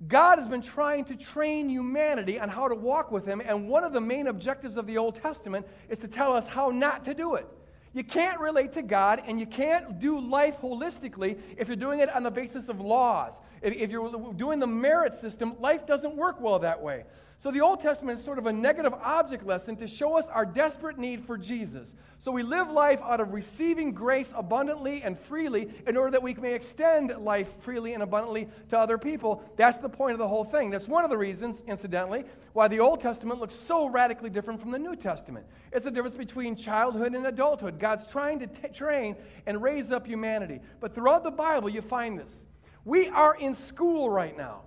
God 0.08 0.38
has 0.38 0.48
been 0.48 0.62
trying 0.62 1.06
to 1.06 1.16
train 1.16 1.70
humanity 1.70 2.40
on 2.40 2.50
how 2.50 2.68
to 2.68 2.76
walk 2.76 3.12
with 3.12 3.26
Him, 3.26 3.42
and 3.44 3.68
one 3.68 3.84
of 3.84 3.94
the 3.94 4.02
main 4.02 4.28
objectives 4.28 4.78
of 4.78 4.86
the 4.86 4.98
Old 4.98 5.16
Testament 5.16 5.66
is 5.90 6.00
to 6.00 6.08
tell 6.08 6.34
us 6.34 6.46
how 6.48 6.70
not 6.70 7.06
to 7.06 7.14
do 7.14 7.36
it. 7.36 7.48
You 7.94 8.04
can't 8.04 8.40
relate 8.40 8.74
to 8.74 8.84
God 8.84 9.24
and 9.26 9.40
you 9.40 9.48
can't 9.48 10.00
do 10.00 10.20
life 10.20 10.58
holistically 10.62 11.40
if 11.58 11.68
you're 11.68 11.76
doing 11.76 12.00
it 12.00 12.14
on 12.14 12.22
the 12.22 12.30
basis 12.30 12.70
of 12.70 12.80
laws. 12.80 13.34
If, 13.64 13.74
if 13.74 13.90
you're 13.90 14.34
doing 14.34 14.60
the 14.60 14.68
merit 14.68 15.16
system, 15.16 15.60
life 15.60 15.88
doesn't 15.88 16.16
work 16.16 16.40
well 16.40 16.60
that 16.60 16.80
way. 16.80 17.06
So 17.40 17.52
the 17.52 17.62
Old 17.62 17.80
Testament 17.82 18.18
is 18.18 18.26
sort 18.26 18.40
of 18.40 18.48
a 18.48 18.54
negative 18.54 18.94
object 18.96 19.46
lesson 19.46 19.76
to 19.76 19.88
show 19.88 20.18
us 20.18 20.28
our 20.28 20.46
desperate 20.46 20.98
need 20.98 21.24
for 21.24 21.38
Jesus. 21.38 21.88
So 22.20 22.32
we 22.32 22.42
live 22.42 22.72
life 22.72 23.00
out 23.04 23.22
of 23.22 23.32
receiving 23.32 23.92
grace 23.92 24.34
abundantly 24.36 25.04
and 25.04 25.18
freely 25.20 25.72
in 25.86 25.96
order 25.96 26.10
that 26.12 26.24
we 26.24 26.34
may 26.34 26.56
extend 26.56 27.16
life 27.20 27.54
freely 27.60 27.94
and 27.94 28.02
abundantly 28.02 28.50
to 28.70 28.80
other 28.80 28.98
people. 28.98 29.44
That's 29.56 29.78
the 29.78 29.88
point 29.88 30.14
of 30.14 30.18
the 30.18 30.28
whole 30.28 30.44
thing. 30.44 30.72
That's 30.72 30.88
one 30.88 31.04
of 31.04 31.12
the 31.12 31.18
reasons, 31.18 31.62
incidentally, 31.68 32.26
why 32.54 32.70
the 32.70 32.80
Old 32.80 33.02
Testament 33.02 33.40
looks 33.40 33.54
so 33.54 33.86
radically 33.86 34.32
different 34.32 34.60
from 34.60 34.72
the 34.72 34.80
New 34.80 34.96
Testament. 34.96 35.46
It's 35.72 35.86
the 35.86 35.92
difference 35.92 36.16
between 36.16 36.56
childhood 36.56 37.14
and 37.14 37.28
adulthood. 37.28 37.78
God's 37.78 38.10
trying 38.12 38.40
to 38.40 38.48
t- 38.48 38.70
train 38.70 39.16
and 39.46 39.62
raise 39.62 39.92
up 39.92 40.08
humanity. 40.08 40.60
But 40.80 40.96
throughout 40.96 41.24
the 41.24 41.30
Bible, 41.30 41.70
you 41.70 41.84
find 41.84 42.18
this. 42.18 42.46
We 42.84 43.10
are 43.10 43.36
in 43.36 43.54
school 43.54 44.10
right 44.10 44.36
now. 44.36 44.62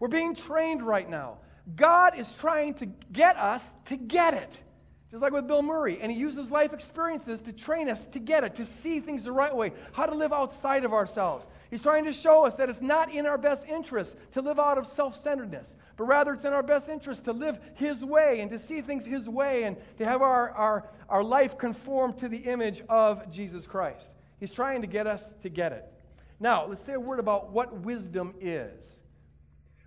We're 0.00 0.08
being 0.08 0.34
trained 0.34 0.82
right 0.82 1.08
now. 1.08 1.40
God 1.76 2.18
is 2.18 2.30
trying 2.32 2.74
to 2.74 2.86
get 2.86 3.36
us 3.36 3.70
to 3.86 3.96
get 3.96 4.34
it. 4.34 4.62
Just 5.10 5.22
like 5.22 5.32
with 5.32 5.46
Bill 5.46 5.62
Murray. 5.62 5.98
And 6.00 6.12
he 6.12 6.18
uses 6.18 6.50
life 6.50 6.74
experiences 6.74 7.40
to 7.42 7.52
train 7.52 7.88
us 7.88 8.04
to 8.06 8.18
get 8.18 8.44
it, 8.44 8.56
to 8.56 8.66
see 8.66 9.00
things 9.00 9.24
the 9.24 9.32
right 9.32 9.54
way, 9.54 9.72
how 9.92 10.04
to 10.04 10.14
live 10.14 10.34
outside 10.34 10.84
of 10.84 10.92
ourselves. 10.92 11.46
He's 11.70 11.80
trying 11.80 12.04
to 12.04 12.12
show 12.12 12.44
us 12.44 12.56
that 12.56 12.68
it's 12.68 12.82
not 12.82 13.10
in 13.10 13.24
our 13.24 13.38
best 13.38 13.64
interest 13.66 14.16
to 14.32 14.42
live 14.42 14.58
out 14.58 14.76
of 14.76 14.86
self 14.86 15.20
centeredness, 15.22 15.74
but 15.96 16.04
rather 16.04 16.34
it's 16.34 16.44
in 16.44 16.52
our 16.52 16.62
best 16.62 16.90
interest 16.90 17.24
to 17.24 17.32
live 17.32 17.58
His 17.74 18.04
way 18.04 18.40
and 18.40 18.50
to 18.50 18.58
see 18.58 18.82
things 18.82 19.06
His 19.06 19.28
way 19.28 19.64
and 19.64 19.76
to 19.96 20.04
have 20.04 20.20
our, 20.20 20.50
our, 20.50 20.90
our 21.08 21.24
life 21.24 21.56
conform 21.56 22.12
to 22.14 22.28
the 22.28 22.38
image 22.38 22.82
of 22.88 23.30
Jesus 23.32 23.66
Christ. 23.66 24.10
He's 24.40 24.52
trying 24.52 24.82
to 24.82 24.86
get 24.86 25.06
us 25.06 25.24
to 25.42 25.48
get 25.48 25.72
it. 25.72 25.90
Now, 26.38 26.66
let's 26.66 26.84
say 26.84 26.92
a 26.92 27.00
word 27.00 27.18
about 27.18 27.50
what 27.50 27.80
wisdom 27.80 28.34
is. 28.40 28.97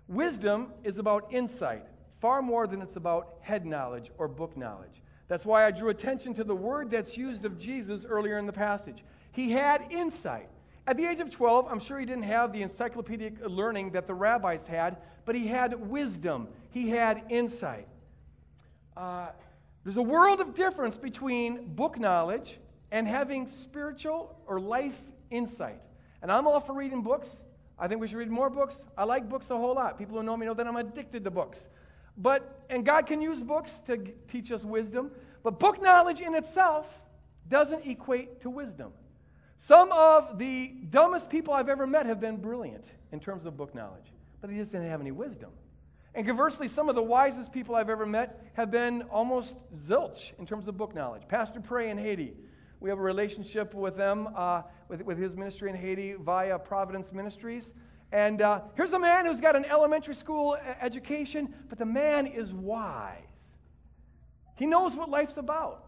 Wisdom 0.08 0.68
is 0.84 0.98
about 0.98 1.32
insight 1.32 1.86
far 2.22 2.40
more 2.40 2.68
than 2.68 2.80
it's 2.80 2.94
about 2.94 3.34
head 3.40 3.66
knowledge 3.66 4.12
or 4.16 4.28
book 4.28 4.56
knowledge. 4.56 5.02
That's 5.26 5.44
why 5.44 5.66
I 5.66 5.72
drew 5.72 5.88
attention 5.88 6.34
to 6.34 6.44
the 6.44 6.54
word 6.54 6.88
that's 6.88 7.16
used 7.16 7.44
of 7.44 7.58
Jesus 7.58 8.04
earlier 8.08 8.38
in 8.38 8.46
the 8.46 8.52
passage. 8.52 9.02
He 9.32 9.50
had 9.50 9.86
insight. 9.90 10.48
At 10.86 10.96
the 10.96 11.04
age 11.04 11.18
of 11.18 11.30
12, 11.30 11.66
I'm 11.68 11.80
sure 11.80 11.98
he 11.98 12.06
didn't 12.06 12.24
have 12.24 12.52
the 12.52 12.62
encyclopedic 12.62 13.34
learning 13.44 13.90
that 13.90 14.06
the 14.06 14.14
rabbis 14.14 14.66
had, 14.68 14.98
but 15.24 15.34
he 15.34 15.48
had 15.48 15.88
wisdom. 15.88 16.46
He 16.70 16.90
had 16.90 17.24
insight. 17.28 17.88
Uh, 18.96 19.28
there's 19.82 19.96
a 19.96 20.02
world 20.02 20.40
of 20.40 20.54
difference 20.54 20.96
between 20.96 21.74
book 21.74 21.98
knowledge 21.98 22.58
and 22.92 23.08
having 23.08 23.48
spiritual 23.48 24.38
or 24.46 24.60
life 24.60 25.00
insight. 25.30 25.80
And 26.20 26.30
I'm 26.30 26.46
all 26.46 26.60
for 26.60 26.72
reading 26.72 27.02
books. 27.02 27.42
I 27.82 27.88
think 27.88 28.00
we 28.00 28.06
should 28.06 28.16
read 28.16 28.30
more 28.30 28.48
books. 28.48 28.86
I 28.96 29.02
like 29.02 29.28
books 29.28 29.50
a 29.50 29.56
whole 29.56 29.74
lot. 29.74 29.98
People 29.98 30.16
who 30.16 30.22
know 30.22 30.36
me 30.36 30.46
know 30.46 30.54
that 30.54 30.68
I'm 30.68 30.76
addicted 30.76 31.24
to 31.24 31.32
books. 31.32 31.68
But, 32.16 32.64
and 32.70 32.86
God 32.86 33.06
can 33.06 33.20
use 33.20 33.42
books 33.42 33.80
to 33.86 33.96
g- 33.96 34.12
teach 34.28 34.52
us 34.52 34.62
wisdom, 34.64 35.10
but 35.42 35.58
book 35.58 35.82
knowledge 35.82 36.20
in 36.20 36.36
itself 36.36 37.02
doesn't 37.48 37.84
equate 37.84 38.40
to 38.42 38.50
wisdom. 38.50 38.92
Some 39.58 39.90
of 39.90 40.38
the 40.38 40.68
dumbest 40.90 41.28
people 41.28 41.54
I've 41.54 41.68
ever 41.68 41.84
met 41.84 42.06
have 42.06 42.20
been 42.20 42.36
brilliant 42.36 42.88
in 43.10 43.18
terms 43.18 43.46
of 43.46 43.56
book 43.56 43.74
knowledge, 43.74 44.12
but 44.40 44.48
they 44.48 44.56
just 44.56 44.70
didn't 44.70 44.88
have 44.88 45.00
any 45.00 45.10
wisdom. 45.10 45.50
And 46.14 46.24
conversely, 46.24 46.68
some 46.68 46.88
of 46.88 46.94
the 46.94 47.02
wisest 47.02 47.50
people 47.50 47.74
I've 47.74 47.90
ever 47.90 48.06
met 48.06 48.48
have 48.52 48.70
been 48.70 49.02
almost 49.10 49.56
zilch 49.76 50.38
in 50.38 50.46
terms 50.46 50.68
of 50.68 50.76
book 50.76 50.94
knowledge. 50.94 51.22
Pastor 51.26 51.58
Prey 51.58 51.90
in 51.90 51.98
Haiti, 51.98 52.34
we 52.82 52.90
have 52.90 52.98
a 52.98 53.02
relationship 53.02 53.74
with 53.74 53.96
them, 53.96 54.28
uh, 54.34 54.62
with, 54.88 55.02
with 55.02 55.16
his 55.16 55.36
ministry 55.36 55.70
in 55.70 55.76
Haiti 55.76 56.14
via 56.14 56.58
Providence 56.58 57.12
Ministries. 57.12 57.72
And 58.10 58.42
uh, 58.42 58.62
here's 58.74 58.92
a 58.92 58.98
man 58.98 59.24
who's 59.24 59.40
got 59.40 59.54
an 59.54 59.64
elementary 59.64 60.16
school 60.16 60.56
education, 60.80 61.54
but 61.68 61.78
the 61.78 61.86
man 61.86 62.26
is 62.26 62.52
wise. 62.52 63.16
He 64.56 64.66
knows 64.66 64.96
what 64.96 65.08
life's 65.08 65.36
about. 65.36 65.84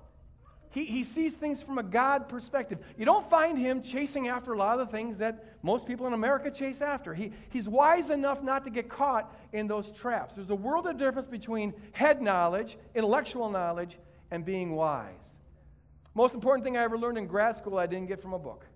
He, 0.70 0.84
he 0.84 1.02
sees 1.02 1.34
things 1.34 1.62
from 1.62 1.78
a 1.78 1.82
God 1.82 2.28
perspective. 2.28 2.78
You 2.96 3.04
don't 3.04 3.28
find 3.28 3.58
him 3.58 3.82
chasing 3.82 4.28
after 4.28 4.52
a 4.52 4.56
lot 4.58 4.78
of 4.78 4.88
the 4.88 4.96
things 4.96 5.18
that 5.18 5.44
most 5.62 5.86
people 5.86 6.06
in 6.06 6.12
America 6.12 6.48
chase 6.48 6.80
after. 6.80 7.12
He, 7.12 7.32
he's 7.50 7.68
wise 7.68 8.10
enough 8.10 8.40
not 8.40 8.62
to 8.64 8.70
get 8.70 8.88
caught 8.88 9.34
in 9.52 9.66
those 9.66 9.90
traps. 9.90 10.36
There's 10.36 10.50
a 10.50 10.54
world 10.54 10.86
of 10.86 10.96
difference 10.96 11.26
between 11.26 11.74
head 11.90 12.22
knowledge, 12.22 12.78
intellectual 12.94 13.50
knowledge, 13.50 13.98
and 14.30 14.44
being 14.44 14.76
wise. 14.76 15.33
Most 16.16 16.34
important 16.34 16.64
thing 16.64 16.76
I 16.76 16.84
ever 16.84 16.96
learned 16.96 17.18
in 17.18 17.26
grad 17.26 17.56
school, 17.56 17.76
I 17.76 17.86
didn't 17.86 18.06
get 18.06 18.22
from 18.22 18.34
a 18.34 18.38
book. 18.38 18.66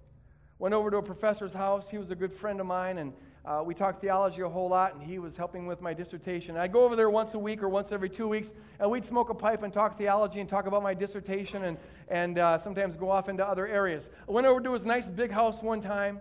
Went 0.58 0.74
over 0.74 0.90
to 0.90 0.96
a 0.96 1.02
professor's 1.02 1.52
house. 1.52 1.88
He 1.88 1.96
was 1.96 2.10
a 2.10 2.16
good 2.16 2.32
friend 2.32 2.60
of 2.60 2.66
mine, 2.66 2.98
and 2.98 3.12
uh, 3.44 3.62
we 3.64 3.74
talked 3.74 4.00
theology 4.00 4.42
a 4.42 4.48
whole 4.48 4.68
lot, 4.68 4.94
and 4.94 5.02
he 5.04 5.20
was 5.20 5.36
helping 5.36 5.68
with 5.68 5.80
my 5.80 5.94
dissertation. 5.94 6.56
I'd 6.56 6.72
go 6.72 6.82
over 6.82 6.96
there 6.96 7.08
once 7.08 7.34
a 7.34 7.38
week 7.38 7.62
or 7.62 7.68
once 7.68 7.92
every 7.92 8.10
two 8.10 8.26
weeks, 8.26 8.52
and 8.80 8.90
we'd 8.90 9.06
smoke 9.06 9.30
a 9.30 9.34
pipe 9.34 9.62
and 9.62 9.72
talk 9.72 9.96
theology 9.96 10.40
and 10.40 10.48
talk 10.48 10.66
about 10.66 10.82
my 10.82 10.94
dissertation 10.94 11.62
and, 11.62 11.78
and 12.08 12.38
uh, 12.40 12.58
sometimes 12.58 12.96
go 12.96 13.08
off 13.08 13.28
into 13.28 13.46
other 13.46 13.68
areas. 13.68 14.10
I 14.28 14.32
went 14.32 14.48
over 14.48 14.60
to 14.60 14.72
his 14.72 14.84
nice 14.84 15.06
big 15.06 15.30
house 15.30 15.62
one 15.62 15.80
time. 15.80 16.20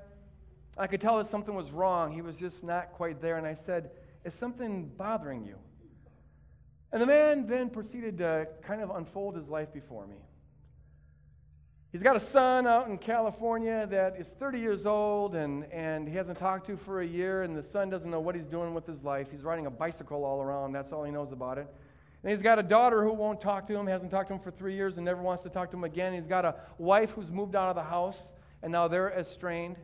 I 0.77 0.85
could 0.85 1.01
tell 1.01 1.17
that 1.17 1.25
something 1.25 1.55
was 1.55 1.71
wrong. 1.71 2.13
He 2.13 2.21
was 2.21 2.37
just 2.37 2.63
not 2.63 2.93
quite 2.93 3.21
there, 3.23 3.37
and 3.37 3.47
I 3.47 3.55
said, 3.55 3.89
Is 4.23 4.35
something 4.35 4.91
bothering 4.95 5.45
you? 5.45 5.55
And 6.91 7.01
the 7.01 7.07
man 7.07 7.47
then 7.47 7.71
proceeded 7.71 8.19
to 8.19 8.47
kind 8.61 8.81
of 8.81 8.91
unfold 8.91 9.35
his 9.35 9.47
life 9.47 9.73
before 9.73 10.05
me. 10.05 10.17
He's 11.93 12.03
got 12.03 12.17
a 12.17 12.19
son 12.19 12.67
out 12.67 12.87
in 12.87 12.97
California 12.97 13.87
that 13.87 14.17
is 14.19 14.27
30 14.27 14.59
years 14.59 14.85
old 14.85 15.35
and, 15.35 15.63
and 15.71 16.05
he 16.05 16.15
hasn't 16.15 16.37
talked 16.37 16.67
to 16.67 16.75
for 16.75 16.99
a 16.99 17.05
year, 17.05 17.43
and 17.43 17.55
the 17.55 17.63
son 17.63 17.89
doesn't 17.89 18.11
know 18.11 18.19
what 18.19 18.35
he's 18.35 18.45
doing 18.45 18.73
with 18.73 18.85
his 18.85 19.05
life. 19.05 19.27
He's 19.31 19.43
riding 19.43 19.67
a 19.67 19.71
bicycle 19.71 20.25
all 20.25 20.41
around, 20.41 20.73
that's 20.73 20.91
all 20.91 21.05
he 21.05 21.11
knows 21.11 21.31
about 21.31 21.57
it. 21.57 21.67
And 22.23 22.31
he's 22.31 22.41
got 22.41 22.59
a 22.59 22.63
daughter 22.63 23.03
who 23.03 23.13
won't 23.13 23.39
talk 23.39 23.67
to 23.67 23.75
him, 23.75 23.87
hasn't 23.87 24.11
talked 24.11 24.27
to 24.27 24.33
him 24.33 24.41
for 24.41 24.51
three 24.51 24.75
years, 24.75 24.97
and 24.97 25.05
never 25.05 25.21
wants 25.21 25.43
to 25.43 25.49
talk 25.49 25.71
to 25.71 25.77
him 25.77 25.85
again. 25.85 26.13
He's 26.13 26.27
got 26.27 26.43
a 26.43 26.55
wife 26.77 27.11
who's 27.11 27.31
moved 27.31 27.55
out 27.55 27.69
of 27.69 27.75
the 27.75 27.83
house, 27.83 28.33
and 28.61 28.69
now 28.69 28.89
they're 28.89 29.11
estranged. 29.11 29.79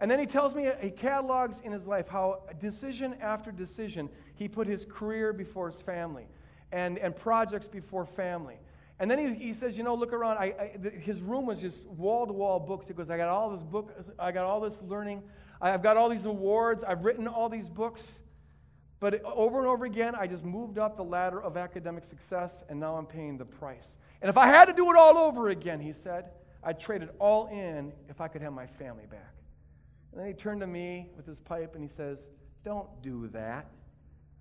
And 0.00 0.10
then 0.10 0.18
he 0.18 0.26
tells 0.26 0.56
me, 0.56 0.68
he 0.80 0.90
catalogs 0.90 1.60
in 1.60 1.70
his 1.70 1.86
life 1.86 2.08
how 2.08 2.40
decision 2.58 3.14
after 3.20 3.52
decision, 3.52 4.08
he 4.34 4.48
put 4.48 4.66
his 4.66 4.84
career 4.84 5.32
before 5.32 5.70
his 5.70 5.80
family 5.80 6.26
and, 6.72 6.98
and 6.98 7.14
projects 7.14 7.68
before 7.68 8.06
family. 8.06 8.56
And 9.02 9.10
then 9.10 9.18
he, 9.18 9.46
he 9.46 9.52
says, 9.52 9.76
you 9.76 9.82
know, 9.82 9.96
look 9.96 10.12
around. 10.12 10.38
I, 10.38 10.54
I, 10.60 10.88
his 11.00 11.20
room 11.20 11.44
was 11.44 11.60
just 11.60 11.84
wall 11.86 12.24
to 12.24 12.32
wall 12.32 12.60
books. 12.60 12.86
He 12.86 12.94
goes, 12.94 13.10
I 13.10 13.16
got 13.16 13.28
all 13.28 13.50
this 13.50 13.64
book, 13.64 13.92
I 14.16 14.30
got 14.30 14.44
all 14.44 14.60
this 14.60 14.80
learning. 14.80 15.24
I've 15.60 15.82
got 15.82 15.96
all 15.96 16.08
these 16.08 16.24
awards. 16.24 16.84
I've 16.84 17.04
written 17.04 17.26
all 17.26 17.48
these 17.48 17.68
books. 17.68 18.20
But 19.00 19.20
over 19.24 19.58
and 19.58 19.66
over 19.66 19.86
again, 19.86 20.14
I 20.14 20.28
just 20.28 20.44
moved 20.44 20.78
up 20.78 20.96
the 20.96 21.02
ladder 21.02 21.42
of 21.42 21.56
academic 21.56 22.04
success, 22.04 22.62
and 22.68 22.78
now 22.78 22.94
I'm 22.94 23.06
paying 23.06 23.38
the 23.38 23.44
price. 23.44 23.96
And 24.20 24.28
if 24.28 24.36
I 24.36 24.46
had 24.46 24.66
to 24.66 24.72
do 24.72 24.88
it 24.92 24.96
all 24.96 25.18
over 25.18 25.48
again, 25.48 25.80
he 25.80 25.92
said, 25.92 26.26
I'd 26.62 26.78
trade 26.78 27.02
it 27.02 27.12
all 27.18 27.48
in 27.48 27.92
if 28.08 28.20
I 28.20 28.28
could 28.28 28.40
have 28.40 28.52
my 28.52 28.68
family 28.68 29.06
back. 29.10 29.34
And 30.12 30.20
then 30.20 30.28
he 30.28 30.32
turned 30.32 30.60
to 30.60 30.68
me 30.68 31.08
with 31.16 31.26
his 31.26 31.40
pipe 31.40 31.74
and 31.74 31.82
he 31.82 31.90
says, 31.96 32.20
Don't 32.64 32.88
do 33.02 33.26
that. 33.32 33.66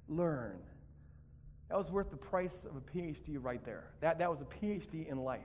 Learn. 0.08 0.60
That 1.72 1.78
was 1.78 1.90
worth 1.90 2.12
the 2.12 2.18
price 2.18 2.66
of 2.70 2.76
a 2.76 2.82
PhD 2.82 3.38
right 3.42 3.64
there. 3.64 3.86
That, 4.02 4.20
that 4.20 4.30
was 4.30 4.42
a 4.42 4.44
PhD 4.44 5.10
in 5.10 5.24
life. 5.24 5.40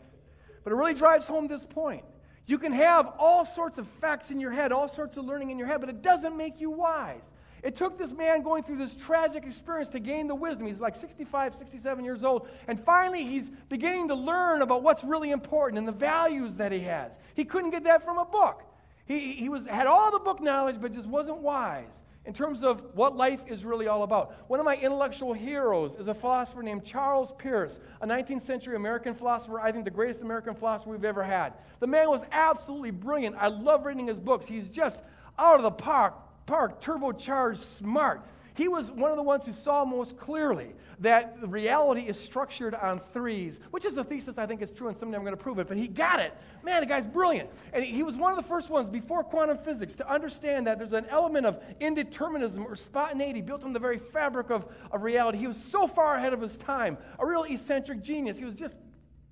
But 0.64 0.72
it 0.72 0.76
really 0.76 0.92
drives 0.92 1.28
home 1.28 1.46
this 1.46 1.64
point. 1.64 2.02
You 2.46 2.58
can 2.58 2.72
have 2.72 3.12
all 3.16 3.44
sorts 3.44 3.78
of 3.78 3.86
facts 4.00 4.32
in 4.32 4.40
your 4.40 4.50
head, 4.50 4.72
all 4.72 4.88
sorts 4.88 5.16
of 5.16 5.24
learning 5.24 5.50
in 5.50 5.58
your 5.58 5.68
head, 5.68 5.80
but 5.80 5.88
it 5.88 6.02
doesn't 6.02 6.36
make 6.36 6.60
you 6.60 6.68
wise. 6.68 7.22
It 7.62 7.76
took 7.76 7.96
this 7.96 8.10
man 8.10 8.42
going 8.42 8.64
through 8.64 8.78
this 8.78 8.92
tragic 8.92 9.46
experience 9.46 9.88
to 9.90 10.00
gain 10.00 10.26
the 10.26 10.34
wisdom. 10.34 10.66
He's 10.66 10.80
like 10.80 10.96
65, 10.96 11.54
67 11.54 12.04
years 12.04 12.24
old. 12.24 12.48
And 12.66 12.80
finally, 12.80 13.22
he's 13.22 13.48
beginning 13.68 14.08
to 14.08 14.16
learn 14.16 14.62
about 14.62 14.82
what's 14.82 15.04
really 15.04 15.30
important 15.30 15.78
and 15.78 15.86
the 15.86 15.92
values 15.92 16.56
that 16.56 16.72
he 16.72 16.80
has. 16.80 17.12
He 17.34 17.44
couldn't 17.44 17.70
get 17.70 17.84
that 17.84 18.04
from 18.04 18.18
a 18.18 18.24
book. 18.24 18.64
He, 19.06 19.34
he 19.34 19.48
was, 19.48 19.64
had 19.66 19.86
all 19.86 20.10
the 20.10 20.18
book 20.18 20.42
knowledge, 20.42 20.78
but 20.80 20.92
just 20.92 21.06
wasn't 21.06 21.38
wise 21.38 21.94
in 22.26 22.32
terms 22.32 22.62
of 22.62 22.82
what 22.94 23.16
life 23.16 23.44
is 23.46 23.64
really 23.64 23.86
all 23.86 24.02
about. 24.02 24.34
One 24.48 24.58
of 24.58 24.66
my 24.66 24.76
intellectual 24.76 25.32
heroes 25.32 25.94
is 25.94 26.08
a 26.08 26.14
philosopher 26.14 26.62
named 26.62 26.84
Charles 26.84 27.32
Peirce, 27.38 27.78
a 28.00 28.06
19th 28.06 28.42
century 28.42 28.74
American 28.74 29.14
philosopher, 29.14 29.60
I 29.60 29.70
think 29.70 29.84
the 29.84 29.90
greatest 29.90 30.22
American 30.22 30.54
philosopher 30.54 30.90
we've 30.90 31.04
ever 31.04 31.22
had. 31.22 31.54
The 31.78 31.86
man 31.86 32.10
was 32.10 32.22
absolutely 32.32 32.90
brilliant. 32.90 33.36
I 33.38 33.48
love 33.48 33.86
reading 33.86 34.08
his 34.08 34.18
books. 34.18 34.46
He's 34.46 34.68
just 34.68 34.98
out 35.38 35.56
of 35.56 35.62
the 35.62 35.70
park, 35.70 36.14
park, 36.46 36.82
turbocharged, 36.82 37.58
smart. 37.58 38.22
He 38.56 38.68
was 38.68 38.90
one 38.90 39.10
of 39.10 39.18
the 39.18 39.22
ones 39.22 39.44
who 39.44 39.52
saw 39.52 39.84
most 39.84 40.16
clearly 40.16 40.74
that 41.00 41.36
reality 41.42 42.00
is 42.00 42.18
structured 42.18 42.74
on 42.74 43.00
threes, 43.12 43.60
which 43.70 43.84
is 43.84 43.98
a 43.98 44.04
thesis 44.04 44.38
I 44.38 44.46
think 44.46 44.62
is 44.62 44.70
true, 44.70 44.88
and 44.88 44.96
someday 44.96 45.18
I'm 45.18 45.24
going 45.24 45.36
to 45.36 45.42
prove 45.42 45.58
it. 45.58 45.68
But 45.68 45.76
he 45.76 45.86
got 45.86 46.20
it. 46.20 46.32
Man, 46.62 46.80
the 46.80 46.86
guy's 46.86 47.06
brilliant. 47.06 47.50
And 47.74 47.84
he 47.84 48.02
was 48.02 48.16
one 48.16 48.32
of 48.32 48.36
the 48.36 48.48
first 48.48 48.70
ones 48.70 48.88
before 48.88 49.22
quantum 49.22 49.58
physics 49.58 49.94
to 49.96 50.10
understand 50.10 50.66
that 50.66 50.78
there's 50.78 50.94
an 50.94 51.04
element 51.10 51.44
of 51.44 51.62
indeterminism 51.80 52.64
or 52.64 52.74
spontaneity 52.76 53.42
built 53.42 53.62
in 53.62 53.74
the 53.74 53.78
very 53.78 53.98
fabric 53.98 54.48
of, 54.48 54.66
of 54.90 55.02
reality. 55.02 55.36
He 55.36 55.46
was 55.46 55.58
so 55.58 55.86
far 55.86 56.14
ahead 56.14 56.32
of 56.32 56.40
his 56.40 56.56
time, 56.56 56.96
a 57.18 57.26
real 57.26 57.44
eccentric 57.44 58.02
genius. 58.02 58.38
He 58.38 58.46
was 58.46 58.54
just 58.54 58.74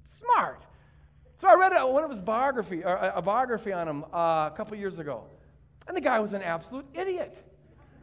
smart. 0.05 0.63
So 1.39 1.49
I 1.49 1.55
read 1.55 1.73
one 1.83 2.05
of 2.05 2.11
his 2.11 2.21
biography, 2.21 2.83
a 2.85 3.23
biography 3.23 3.73
on 3.73 3.89
him 3.89 4.05
uh, 4.13 4.51
a 4.53 4.55
couple 4.55 4.77
years 4.77 4.99
ago, 4.99 5.25
and 5.89 5.97
the 5.97 6.01
guy 6.01 6.21
was 6.21 6.35
an 6.35 6.43
absolute 6.43 6.87
idiot. 6.95 7.43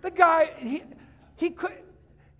The 0.01 0.11
guy, 0.11 0.51
he, 0.57 0.81
he 1.41 1.49
could. 1.49 1.73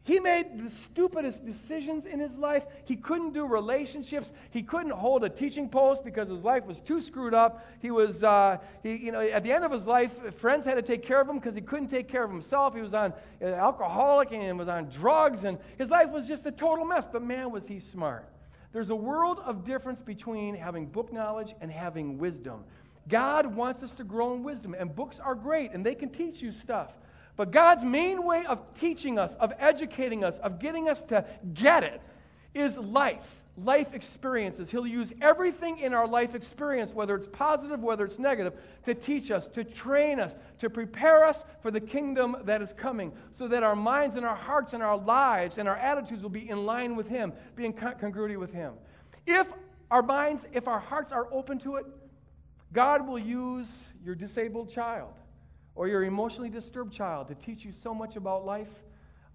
He 0.03 0.19
made 0.19 0.63
the 0.63 0.69
stupidest 0.69 1.43
decisions 1.43 2.05
in 2.05 2.19
his 2.19 2.37
life. 2.37 2.65
He 2.85 2.95
couldn't 2.95 3.33
do 3.33 3.45
relationships. 3.45 4.31
He 4.49 4.63
couldn't 4.63 4.91
hold 4.91 5.23
a 5.23 5.29
teaching 5.29 5.69
post 5.69 6.03
because 6.03 6.29
his 6.29 6.43
life 6.43 6.65
was 6.65 6.81
too 6.81 7.01
screwed 7.01 7.33
up. 7.33 7.67
He 7.79 7.91
was, 7.91 8.23
uh, 8.23 8.57
he, 8.81 8.95
you 8.95 9.11
know, 9.11 9.19
at 9.19 9.43
the 9.43 9.51
end 9.51 9.63
of 9.63 9.71
his 9.71 9.85
life, 9.85 10.35
friends 10.35 10.65
had 10.65 10.75
to 10.75 10.81
take 10.81 11.03
care 11.03 11.21
of 11.21 11.29
him 11.29 11.37
because 11.37 11.55
he 11.55 11.61
couldn't 11.61 11.87
take 11.87 12.07
care 12.07 12.23
of 12.23 12.31
himself. 12.31 12.75
He 12.75 12.81
was 12.81 12.93
on 12.93 13.13
uh, 13.41 13.45
alcoholic 13.45 14.31
and 14.33 14.57
was 14.57 14.67
on 14.67 14.89
drugs, 14.89 15.43
and 15.43 15.57
his 15.77 15.89
life 15.89 16.09
was 16.09 16.27
just 16.27 16.45
a 16.45 16.51
total 16.51 16.85
mess. 16.85 17.05
But 17.11 17.23
man, 17.23 17.51
was 17.51 17.67
he 17.67 17.79
smart. 17.79 18.27
There's 18.73 18.89
a 18.89 18.95
world 18.95 19.39
of 19.43 19.65
difference 19.65 20.01
between 20.01 20.55
having 20.55 20.85
book 20.85 21.11
knowledge 21.11 21.53
and 21.59 21.71
having 21.71 22.17
wisdom. 22.17 22.63
God 23.07 23.55
wants 23.55 23.83
us 23.83 23.93
to 23.93 24.03
grow 24.03 24.33
in 24.33 24.43
wisdom, 24.43 24.75
and 24.77 24.95
books 24.95 25.19
are 25.19 25.35
great, 25.35 25.71
and 25.73 25.85
they 25.85 25.95
can 25.95 26.09
teach 26.09 26.41
you 26.41 26.51
stuff. 26.51 26.93
But 27.41 27.49
God's 27.49 27.83
main 27.83 28.23
way 28.23 28.45
of 28.45 28.59
teaching 28.75 29.17
us, 29.17 29.33
of 29.39 29.51
educating 29.57 30.23
us, 30.23 30.37
of 30.43 30.59
getting 30.59 30.87
us 30.87 31.01
to 31.05 31.25
get 31.55 31.83
it 31.83 31.99
is 32.53 32.77
life, 32.77 33.41
life 33.57 33.95
experiences. 33.95 34.69
He'll 34.69 34.85
use 34.85 35.11
everything 35.23 35.79
in 35.79 35.95
our 35.95 36.07
life 36.07 36.35
experience, 36.35 36.93
whether 36.93 37.15
it's 37.15 37.25
positive, 37.25 37.79
whether 37.79 38.05
it's 38.05 38.19
negative, 38.19 38.53
to 38.85 38.93
teach 38.93 39.31
us, 39.31 39.47
to 39.47 39.63
train 39.63 40.19
us, 40.19 40.35
to 40.59 40.69
prepare 40.69 41.25
us 41.25 41.43
for 41.63 41.71
the 41.71 41.79
kingdom 41.81 42.37
that 42.43 42.61
is 42.61 42.73
coming, 42.73 43.11
so 43.31 43.47
that 43.47 43.63
our 43.63 43.75
minds 43.75 44.17
and 44.17 44.23
our 44.23 44.35
hearts 44.35 44.73
and 44.73 44.83
our 44.83 44.97
lives 44.99 45.57
and 45.57 45.67
our 45.67 45.77
attitudes 45.77 46.21
will 46.21 46.29
be 46.29 46.47
in 46.47 46.67
line 46.67 46.95
with 46.95 47.07
Him, 47.07 47.33
be 47.55 47.65
in 47.65 47.73
congruity 47.73 48.37
with 48.37 48.53
Him. 48.53 48.73
If 49.25 49.47
our 49.89 50.03
minds, 50.03 50.45
if 50.53 50.67
our 50.67 50.79
hearts 50.79 51.11
are 51.11 51.27
open 51.33 51.57
to 51.61 51.77
it, 51.77 51.87
God 52.71 53.07
will 53.07 53.17
use 53.17 53.67
your 54.05 54.13
disabled 54.13 54.69
child 54.69 55.15
or 55.75 55.87
your 55.87 56.03
emotionally 56.03 56.49
disturbed 56.49 56.93
child 56.93 57.27
to 57.27 57.35
teach 57.35 57.63
you 57.63 57.71
so 57.71 57.93
much 57.93 58.15
about 58.15 58.45
life, 58.45 58.73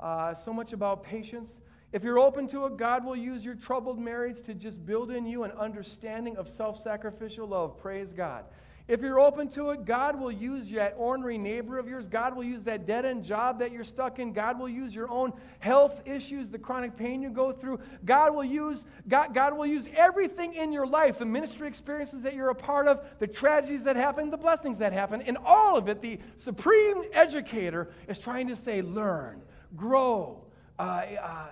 uh, 0.00 0.34
so 0.34 0.52
much 0.52 0.72
about 0.72 1.02
patience. 1.02 1.58
If 1.92 2.02
you're 2.02 2.18
open 2.18 2.46
to 2.48 2.66
it, 2.66 2.76
God 2.76 3.04
will 3.04 3.16
use 3.16 3.44
your 3.44 3.54
troubled 3.54 3.98
marriage 3.98 4.42
to 4.42 4.54
just 4.54 4.84
build 4.84 5.10
in 5.10 5.24
you 5.26 5.44
an 5.44 5.52
understanding 5.52 6.36
of 6.36 6.48
self 6.48 6.82
sacrificial 6.82 7.46
love. 7.46 7.78
Praise 7.78 8.12
God. 8.12 8.44
If 8.88 9.00
you're 9.00 9.18
open 9.18 9.48
to 9.50 9.70
it, 9.70 9.84
God 9.84 10.20
will 10.20 10.30
use 10.30 10.68
that 10.70 10.94
ornery 10.96 11.38
neighbor 11.38 11.76
of 11.76 11.88
yours. 11.88 12.06
God 12.06 12.36
will 12.36 12.44
use 12.44 12.62
that 12.64 12.86
dead 12.86 13.04
end 13.04 13.24
job 13.24 13.58
that 13.58 13.72
you're 13.72 13.82
stuck 13.82 14.20
in. 14.20 14.32
God 14.32 14.60
will 14.60 14.68
use 14.68 14.94
your 14.94 15.10
own 15.10 15.32
health 15.58 16.02
issues, 16.06 16.50
the 16.50 16.58
chronic 16.58 16.96
pain 16.96 17.20
you 17.20 17.30
go 17.30 17.50
through. 17.50 17.80
God 18.04 18.32
will 18.32 18.44
use, 18.44 18.84
God, 19.08 19.34
God 19.34 19.56
will 19.56 19.66
use 19.66 19.88
everything 19.96 20.54
in 20.54 20.70
your 20.70 20.86
life, 20.86 21.18
the 21.18 21.24
ministry 21.24 21.66
experiences 21.66 22.22
that 22.22 22.34
you're 22.34 22.50
a 22.50 22.54
part 22.54 22.86
of, 22.86 23.04
the 23.18 23.26
tragedies 23.26 23.82
that 23.84 23.96
happen, 23.96 24.30
the 24.30 24.36
blessings 24.36 24.78
that 24.78 24.92
happen. 24.92 25.20
In 25.20 25.36
all 25.44 25.76
of 25.76 25.88
it, 25.88 26.00
the 26.00 26.20
supreme 26.36 27.02
educator 27.12 27.90
is 28.06 28.20
trying 28.20 28.46
to 28.48 28.56
say, 28.56 28.82
learn, 28.82 29.42
grow, 29.74 30.44
uh, 30.78 30.82
uh, 31.20 31.48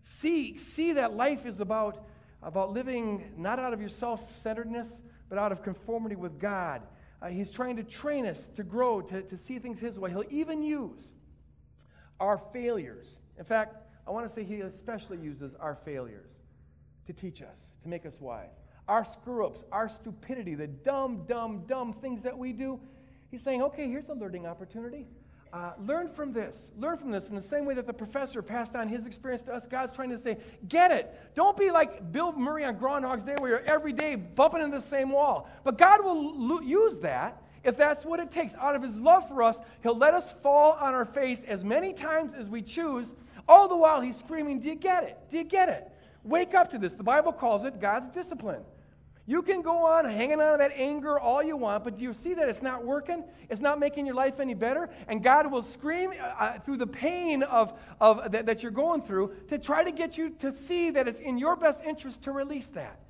see, 0.00 0.56
see 0.56 0.92
that 0.92 1.14
life 1.14 1.44
is 1.44 1.60
about, 1.60 2.02
about 2.42 2.72
living 2.72 3.34
not 3.36 3.58
out 3.58 3.74
of 3.74 3.80
your 3.80 3.90
self 3.90 4.40
centeredness 4.40 4.88
but 5.28 5.38
out 5.38 5.52
of 5.52 5.62
conformity 5.62 6.16
with 6.16 6.38
God. 6.38 6.82
Uh, 7.20 7.28
he's 7.28 7.50
trying 7.50 7.76
to 7.76 7.82
train 7.82 8.26
us 8.26 8.48
to 8.54 8.62
grow, 8.62 9.00
to, 9.00 9.22
to 9.22 9.36
see 9.36 9.58
things 9.58 9.80
His 9.80 9.98
way. 9.98 10.10
He'll 10.10 10.24
even 10.30 10.62
use 10.62 11.04
our 12.20 12.38
failures. 12.38 13.16
In 13.38 13.44
fact, 13.44 13.76
I 14.06 14.10
want 14.10 14.28
to 14.28 14.32
say 14.32 14.44
He 14.44 14.60
especially 14.60 15.18
uses 15.18 15.54
our 15.54 15.74
failures 15.74 16.30
to 17.06 17.12
teach 17.12 17.42
us, 17.42 17.74
to 17.82 17.88
make 17.88 18.04
us 18.04 18.20
wise. 18.20 18.50
Our 18.88 19.04
screw 19.04 19.46
ups, 19.46 19.64
our 19.72 19.88
stupidity, 19.88 20.54
the 20.54 20.66
dumb, 20.66 21.24
dumb, 21.26 21.64
dumb 21.66 21.92
things 21.92 22.22
that 22.22 22.36
we 22.36 22.52
do. 22.52 22.78
He's 23.30 23.42
saying, 23.42 23.62
okay, 23.62 23.88
here's 23.88 24.08
a 24.08 24.14
learning 24.14 24.46
opportunity. 24.46 25.06
Uh, 25.56 25.72
learn 25.86 26.06
from 26.06 26.34
this. 26.34 26.70
Learn 26.78 26.98
from 26.98 27.10
this 27.10 27.30
in 27.30 27.34
the 27.34 27.40
same 27.40 27.64
way 27.64 27.72
that 27.72 27.86
the 27.86 27.92
professor 27.92 28.42
passed 28.42 28.76
on 28.76 28.88
his 28.88 29.06
experience 29.06 29.40
to 29.40 29.54
us. 29.54 29.66
God's 29.66 29.90
trying 29.90 30.10
to 30.10 30.18
say, 30.18 30.36
get 30.68 30.90
it. 30.90 31.18
Don't 31.34 31.56
be 31.56 31.70
like 31.70 32.12
Bill 32.12 32.30
Murray 32.32 32.62
on 32.66 32.76
Groundhog's 32.76 33.22
Day 33.22 33.36
where 33.38 33.48
you're 33.48 33.64
every 33.66 33.94
day 33.94 34.16
bumping 34.16 34.60
into 34.60 34.76
the 34.76 34.82
same 34.82 35.08
wall. 35.08 35.48
But 35.64 35.78
God 35.78 36.04
will 36.04 36.62
use 36.62 36.98
that 36.98 37.42
if 37.64 37.74
that's 37.74 38.04
what 38.04 38.20
it 38.20 38.30
takes. 38.30 38.54
Out 38.56 38.76
of 38.76 38.82
his 38.82 38.98
love 38.98 39.26
for 39.28 39.42
us, 39.42 39.56
he'll 39.82 39.96
let 39.96 40.12
us 40.12 40.30
fall 40.42 40.72
on 40.72 40.92
our 40.92 41.06
face 41.06 41.42
as 41.48 41.64
many 41.64 41.94
times 41.94 42.34
as 42.34 42.50
we 42.50 42.60
choose. 42.60 43.14
All 43.48 43.66
the 43.66 43.78
while, 43.78 44.02
he's 44.02 44.18
screaming, 44.18 44.60
Do 44.60 44.68
you 44.68 44.74
get 44.74 45.04
it? 45.04 45.18
Do 45.30 45.38
you 45.38 45.44
get 45.44 45.70
it? 45.70 45.90
Wake 46.22 46.54
up 46.54 46.68
to 46.72 46.78
this. 46.78 46.92
The 46.92 47.02
Bible 47.02 47.32
calls 47.32 47.64
it 47.64 47.80
God's 47.80 48.10
discipline. 48.10 48.60
You 49.28 49.42
can 49.42 49.60
go 49.60 49.86
on 49.86 50.04
hanging 50.04 50.40
on 50.40 50.52
to 50.52 50.58
that 50.58 50.72
anger 50.76 51.18
all 51.18 51.42
you 51.42 51.56
want, 51.56 51.82
but 51.82 51.98
you 51.98 52.14
see 52.14 52.34
that 52.34 52.48
it's 52.48 52.62
not 52.62 52.84
working? 52.84 53.24
It's 53.50 53.60
not 53.60 53.80
making 53.80 54.06
your 54.06 54.14
life 54.14 54.38
any 54.38 54.54
better? 54.54 54.88
And 55.08 55.22
God 55.22 55.50
will 55.50 55.64
scream 55.64 56.12
uh, 56.12 56.24
uh, 56.24 56.58
through 56.60 56.76
the 56.76 56.86
pain 56.86 57.42
of, 57.42 57.72
of 58.00 58.30
that, 58.30 58.46
that 58.46 58.62
you're 58.62 58.70
going 58.70 59.02
through 59.02 59.34
to 59.48 59.58
try 59.58 59.82
to 59.82 59.90
get 59.90 60.16
you 60.16 60.30
to 60.38 60.52
see 60.52 60.90
that 60.90 61.08
it's 61.08 61.18
in 61.18 61.38
your 61.38 61.56
best 61.56 61.82
interest 61.82 62.22
to 62.22 62.30
release 62.30 62.68
that. 62.68 63.00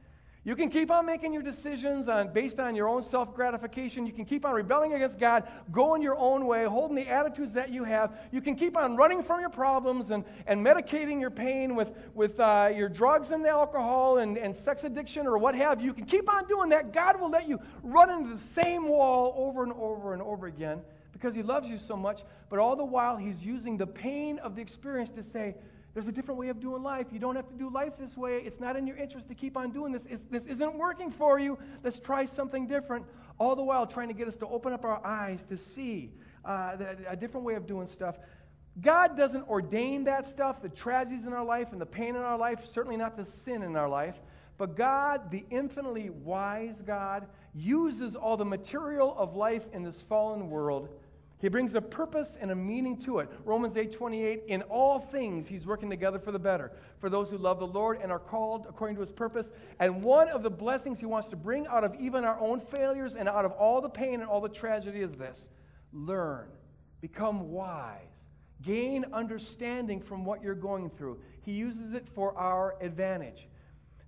You 0.46 0.54
can 0.54 0.70
keep 0.70 0.92
on 0.92 1.06
making 1.06 1.32
your 1.32 1.42
decisions 1.42 2.06
on, 2.06 2.32
based 2.32 2.60
on 2.60 2.76
your 2.76 2.86
own 2.86 3.02
self 3.02 3.34
gratification. 3.34 4.06
You 4.06 4.12
can 4.12 4.24
keep 4.24 4.46
on 4.46 4.54
rebelling 4.54 4.92
against 4.92 5.18
God, 5.18 5.42
going 5.72 6.02
your 6.02 6.16
own 6.16 6.46
way, 6.46 6.64
holding 6.66 6.94
the 6.94 7.08
attitudes 7.08 7.54
that 7.54 7.70
you 7.70 7.82
have. 7.82 8.16
You 8.30 8.40
can 8.40 8.54
keep 8.54 8.76
on 8.76 8.94
running 8.94 9.24
from 9.24 9.40
your 9.40 9.50
problems 9.50 10.12
and, 10.12 10.24
and 10.46 10.64
medicating 10.64 11.20
your 11.20 11.32
pain 11.32 11.74
with, 11.74 11.90
with 12.14 12.38
uh, 12.38 12.70
your 12.72 12.88
drugs 12.88 13.32
and 13.32 13.44
the 13.44 13.48
alcohol 13.48 14.18
and, 14.18 14.38
and 14.38 14.54
sex 14.54 14.84
addiction 14.84 15.26
or 15.26 15.36
what 15.36 15.56
have 15.56 15.80
you. 15.80 15.88
You 15.88 15.94
can 15.94 16.06
keep 16.06 16.32
on 16.32 16.46
doing 16.46 16.68
that. 16.68 16.92
God 16.92 17.20
will 17.20 17.30
let 17.30 17.48
you 17.48 17.58
run 17.82 18.08
into 18.08 18.30
the 18.30 18.38
same 18.38 18.86
wall 18.86 19.34
over 19.36 19.64
and 19.64 19.72
over 19.72 20.12
and 20.12 20.22
over 20.22 20.46
again 20.46 20.80
because 21.12 21.34
He 21.34 21.42
loves 21.42 21.68
you 21.68 21.76
so 21.76 21.96
much. 21.96 22.22
But 22.50 22.60
all 22.60 22.76
the 22.76 22.84
while, 22.84 23.16
He's 23.16 23.42
using 23.42 23.78
the 23.78 23.86
pain 23.88 24.38
of 24.38 24.54
the 24.54 24.62
experience 24.62 25.10
to 25.10 25.24
say, 25.24 25.56
there's 25.96 26.08
a 26.08 26.12
different 26.12 26.38
way 26.38 26.50
of 26.50 26.60
doing 26.60 26.82
life. 26.82 27.06
You 27.10 27.18
don't 27.18 27.36
have 27.36 27.48
to 27.48 27.54
do 27.54 27.70
life 27.70 27.94
this 27.98 28.18
way. 28.18 28.42
It's 28.44 28.60
not 28.60 28.76
in 28.76 28.86
your 28.86 28.98
interest 28.98 29.28
to 29.28 29.34
keep 29.34 29.56
on 29.56 29.70
doing 29.70 29.92
this. 29.92 30.04
It's, 30.06 30.22
this 30.30 30.44
isn't 30.44 30.76
working 30.76 31.10
for 31.10 31.38
you. 31.38 31.56
Let's 31.82 31.98
try 31.98 32.26
something 32.26 32.66
different. 32.66 33.06
All 33.38 33.56
the 33.56 33.62
while 33.62 33.86
trying 33.86 34.08
to 34.08 34.14
get 34.14 34.28
us 34.28 34.36
to 34.36 34.46
open 34.46 34.74
up 34.74 34.84
our 34.84 35.02
eyes 35.02 35.42
to 35.44 35.56
see 35.56 36.12
uh, 36.44 36.76
a 37.08 37.16
different 37.16 37.46
way 37.46 37.54
of 37.54 37.66
doing 37.66 37.86
stuff. 37.86 38.18
God 38.78 39.16
doesn't 39.16 39.48
ordain 39.48 40.04
that 40.04 40.28
stuff, 40.28 40.60
the 40.60 40.68
tragedies 40.68 41.24
in 41.24 41.32
our 41.32 41.46
life 41.46 41.72
and 41.72 41.80
the 41.80 41.86
pain 41.86 42.10
in 42.10 42.16
our 42.16 42.36
life, 42.36 42.68
certainly 42.70 42.98
not 42.98 43.16
the 43.16 43.24
sin 43.24 43.62
in 43.62 43.74
our 43.74 43.88
life. 43.88 44.16
But 44.58 44.76
God, 44.76 45.30
the 45.30 45.46
infinitely 45.48 46.10
wise 46.10 46.82
God, 46.82 47.26
uses 47.54 48.16
all 48.16 48.36
the 48.36 48.44
material 48.44 49.14
of 49.16 49.34
life 49.34 49.66
in 49.72 49.82
this 49.82 50.02
fallen 50.02 50.50
world 50.50 50.90
he 51.38 51.48
brings 51.48 51.74
a 51.74 51.82
purpose 51.82 52.38
and 52.40 52.50
a 52.50 52.54
meaning 52.54 52.96
to 53.02 53.18
it. 53.18 53.28
Romans 53.44 53.76
8 53.76 53.92
28, 53.92 54.44
in 54.48 54.62
all 54.62 54.98
things, 54.98 55.46
he's 55.46 55.66
working 55.66 55.90
together 55.90 56.18
for 56.18 56.32
the 56.32 56.38
better, 56.38 56.72
for 56.98 57.10
those 57.10 57.28
who 57.28 57.36
love 57.36 57.58
the 57.58 57.66
Lord 57.66 57.98
and 58.02 58.10
are 58.10 58.18
called 58.18 58.64
according 58.68 58.96
to 58.96 59.02
his 59.02 59.12
purpose. 59.12 59.50
And 59.78 60.02
one 60.02 60.28
of 60.28 60.42
the 60.42 60.50
blessings 60.50 60.98
he 60.98 61.04
wants 61.04 61.28
to 61.28 61.36
bring 61.36 61.66
out 61.66 61.84
of 61.84 61.94
even 62.00 62.24
our 62.24 62.40
own 62.40 62.60
failures 62.60 63.16
and 63.16 63.28
out 63.28 63.44
of 63.44 63.52
all 63.52 63.82
the 63.82 63.88
pain 63.88 64.20
and 64.20 64.24
all 64.24 64.40
the 64.40 64.48
tragedy 64.48 65.00
is 65.00 65.14
this 65.14 65.48
learn, 65.92 66.48
become 67.02 67.50
wise, 67.50 68.00
gain 68.62 69.04
understanding 69.12 70.00
from 70.00 70.24
what 70.24 70.42
you're 70.42 70.54
going 70.54 70.88
through. 70.88 71.18
He 71.42 71.52
uses 71.52 71.92
it 71.92 72.08
for 72.14 72.36
our 72.38 72.76
advantage. 72.80 73.46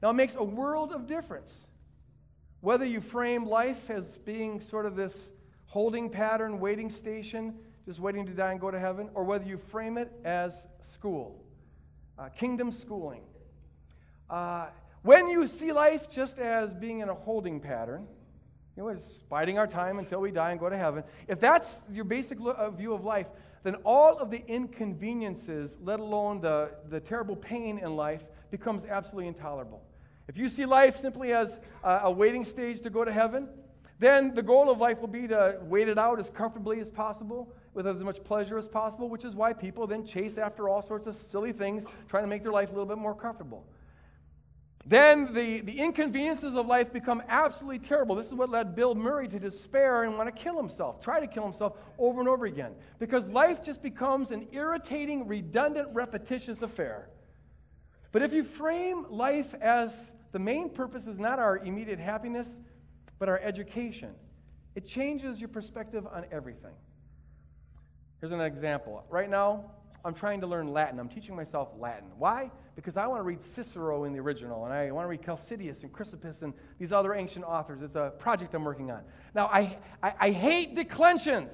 Now, 0.03 0.11
it 0.11 0.15
makes 0.15 0.35
a 0.35 0.45
world 0.45 0.93
of 0.93 1.07
difference 1.07 1.67
whether 2.61 2.85
you 2.85 3.01
frame 3.01 3.47
life 3.47 3.91
as 3.91 4.19
being 4.19 4.61
sort 4.61 4.87
of 4.87 4.97
this 4.97 5.31
holding 5.69 6.11
pattern, 6.11 6.61
waiting 6.61 6.91
station, 6.91 7.55
just 7.87 8.01
waiting 8.01 8.27
to 8.27 8.33
die 8.33 8.53
and 8.53 8.61
go 8.61 8.71
to 8.71 8.79
heaven, 8.79 9.09
or 9.15 9.25
whether 9.25 9.45
you 9.45 9.57
frame 9.57 9.97
it 9.97 10.11
as 10.25 10.53
school, 10.85 11.43
uh, 12.19 12.29
kingdom 12.31 12.73
schooling. 12.73 13.23
Uh, 14.29 14.67
when 15.03 15.29
you 15.29 15.47
see 15.47 15.73
life 15.73 16.11
just 16.11 16.39
as 16.39 16.75
being 16.75 17.01
in 17.01 17.09
a 17.09 17.15
holding 17.15 17.61
pattern, 17.61 18.07
you 18.77 18.83
know, 18.83 18.89
it's 18.89 19.07
biding 19.29 19.59
our 19.59 19.67
time 19.67 19.99
until 19.99 20.21
we 20.21 20.31
die 20.31 20.51
and 20.51 20.61
go 20.61 20.69
to 20.69 20.77
heaven. 20.77 21.03
If 21.27 21.41
that's 21.41 21.83
your 21.91 22.05
basic 22.05 22.39
lo- 22.39 22.53
uh, 22.53 22.71
view 22.71 22.93
of 22.93 23.05
life, 23.05 23.27
then 23.63 23.75
all 23.85 24.19
of 24.19 24.31
the 24.31 24.43
inconveniences, 24.47 25.77
let 25.83 25.99
alone 26.01 26.41
the, 26.41 26.71
the 26.89 27.01
terrible 27.01 27.37
pain 27.37 27.79
in 27.79 27.97
life, 27.97 28.23
becomes 28.51 28.85
absolutely 28.85 29.29
intolerable. 29.29 29.83
If 30.29 30.39
you 30.39 30.49
see 30.49 30.65
life 30.65 31.01
simply 31.01 31.33
as 31.33 31.59
a, 31.83 32.01
a 32.05 32.11
waiting 32.11 32.45
stage 32.45 32.81
to 32.83 32.91
go 32.91 33.05
to 33.05 33.13
heaven, 33.13 33.49
then 33.99 34.35
the 34.35 34.43
goal 34.43 34.71
of 34.71 34.79
life 34.79 35.01
will 35.01 35.09
be 35.09 35.27
to 35.29 35.59
wait 35.63 35.89
it 35.89 35.99
out 35.99 36.21
as 36.21 36.31
comfortably 36.31 36.81
as 36.81 36.89
possible, 36.89 37.53
with 37.75 37.87
as 37.87 37.99
much 37.99 38.23
pleasure 38.23 38.59
as 38.59 38.69
possible, 38.69 39.09
which 39.09 39.25
is 39.25 39.35
why 39.35 39.53
people 39.53 39.87
then 39.87 40.05
chase 40.05 40.39
after 40.39 40.69
all 40.69 40.83
sorts 40.83 41.07
of 41.07 41.17
silly 41.17 41.53
things, 41.53 41.85
trying 42.09 42.23
to 42.23 42.29
make 42.29 42.43
their 42.43 42.53
life 42.53 42.69
a 42.69 42.73
little 42.73 42.87
bit 42.87 42.99
more 42.99 43.15
comfortable. 43.15 43.67
Then 44.87 45.35
the, 45.35 45.61
the 45.61 45.81
inconveniences 45.81 46.55
of 46.55 46.67
life 46.67 46.93
become 46.93 47.23
absolutely 47.29 47.81
terrible. 47.81 48.15
This 48.15 48.29
is 48.29 48.35
what 48.35 48.49
led 48.49 48.75
Bill 48.75 48.95
Murray 48.95 49.29
to 49.29 49.39
despair 49.39 50.05
and 50.05 50.17
want 50.17 50.35
to 50.35 50.43
kill 50.43 50.57
himself, 50.57 51.03
try 51.03 51.21
to 51.21 51.27
kill 51.27 51.43
himself 51.43 51.77
over 51.99 52.21
and 52.21 52.29
over 52.29 52.47
again. 52.47 52.73
Because 52.99 53.29
life 53.29 53.63
just 53.63 53.83
becomes 53.83 54.31
an 54.31 54.47
irritating, 54.53 55.27
redundant, 55.27 55.89
repetitious 55.93 56.63
affair. 56.63 57.11
But 58.13 58.23
if 58.23 58.33
you 58.33 58.45
frame 58.45 59.05
life 59.11 59.55
as 59.61 59.93
the 60.33 60.39
main 60.39 60.71
purpose 60.71 61.07
is 61.07 61.19
not 61.19 61.39
our 61.39 61.59
immediate 61.59 61.99
happiness, 61.99 62.49
but 63.19 63.29
our 63.29 63.39
education. 63.41 64.11
It 64.75 64.87
changes 64.87 65.41
your 65.41 65.49
perspective 65.49 66.07
on 66.07 66.25
everything. 66.31 66.75
Here's 68.21 68.33
an 68.33 68.41
example. 68.41 69.05
Right 69.11 69.31
now, 69.31 69.73
I'm 70.05 70.15
trying 70.15 70.41
to 70.41 70.47
learn 70.47 70.73
Latin. 70.73 71.01
I'm 71.01 71.09
teaching 71.09 71.35
myself 71.35 71.69
Latin. 71.79 72.11
Why? 72.19 72.51
Because 72.77 72.97
I 72.97 73.07
want 73.07 73.19
to 73.19 73.25
read 73.25 73.43
Cicero 73.43 74.05
in 74.05 74.13
the 74.13 74.21
original, 74.21 74.65
and 74.65 74.73
I 74.73 74.91
want 74.93 75.05
to 75.05 75.09
read 75.09 75.23
Calcidius 75.23 75.83
and 75.83 75.93
Chrysippus 75.93 76.43
and 76.43 76.55
these 76.79 76.93
other 76.93 77.15
ancient 77.15 77.45
authors. 77.45 77.83
It's 77.83 77.97
a 77.97 78.13
project 78.19 78.55
I'm 78.55 78.65
working 78.65 78.91
on. 78.91 79.03
Now, 79.35 79.47
I, 79.47 79.79
I, 80.03 80.15
I 80.21 80.31
hate 80.31 80.75
declensions. 80.75 81.53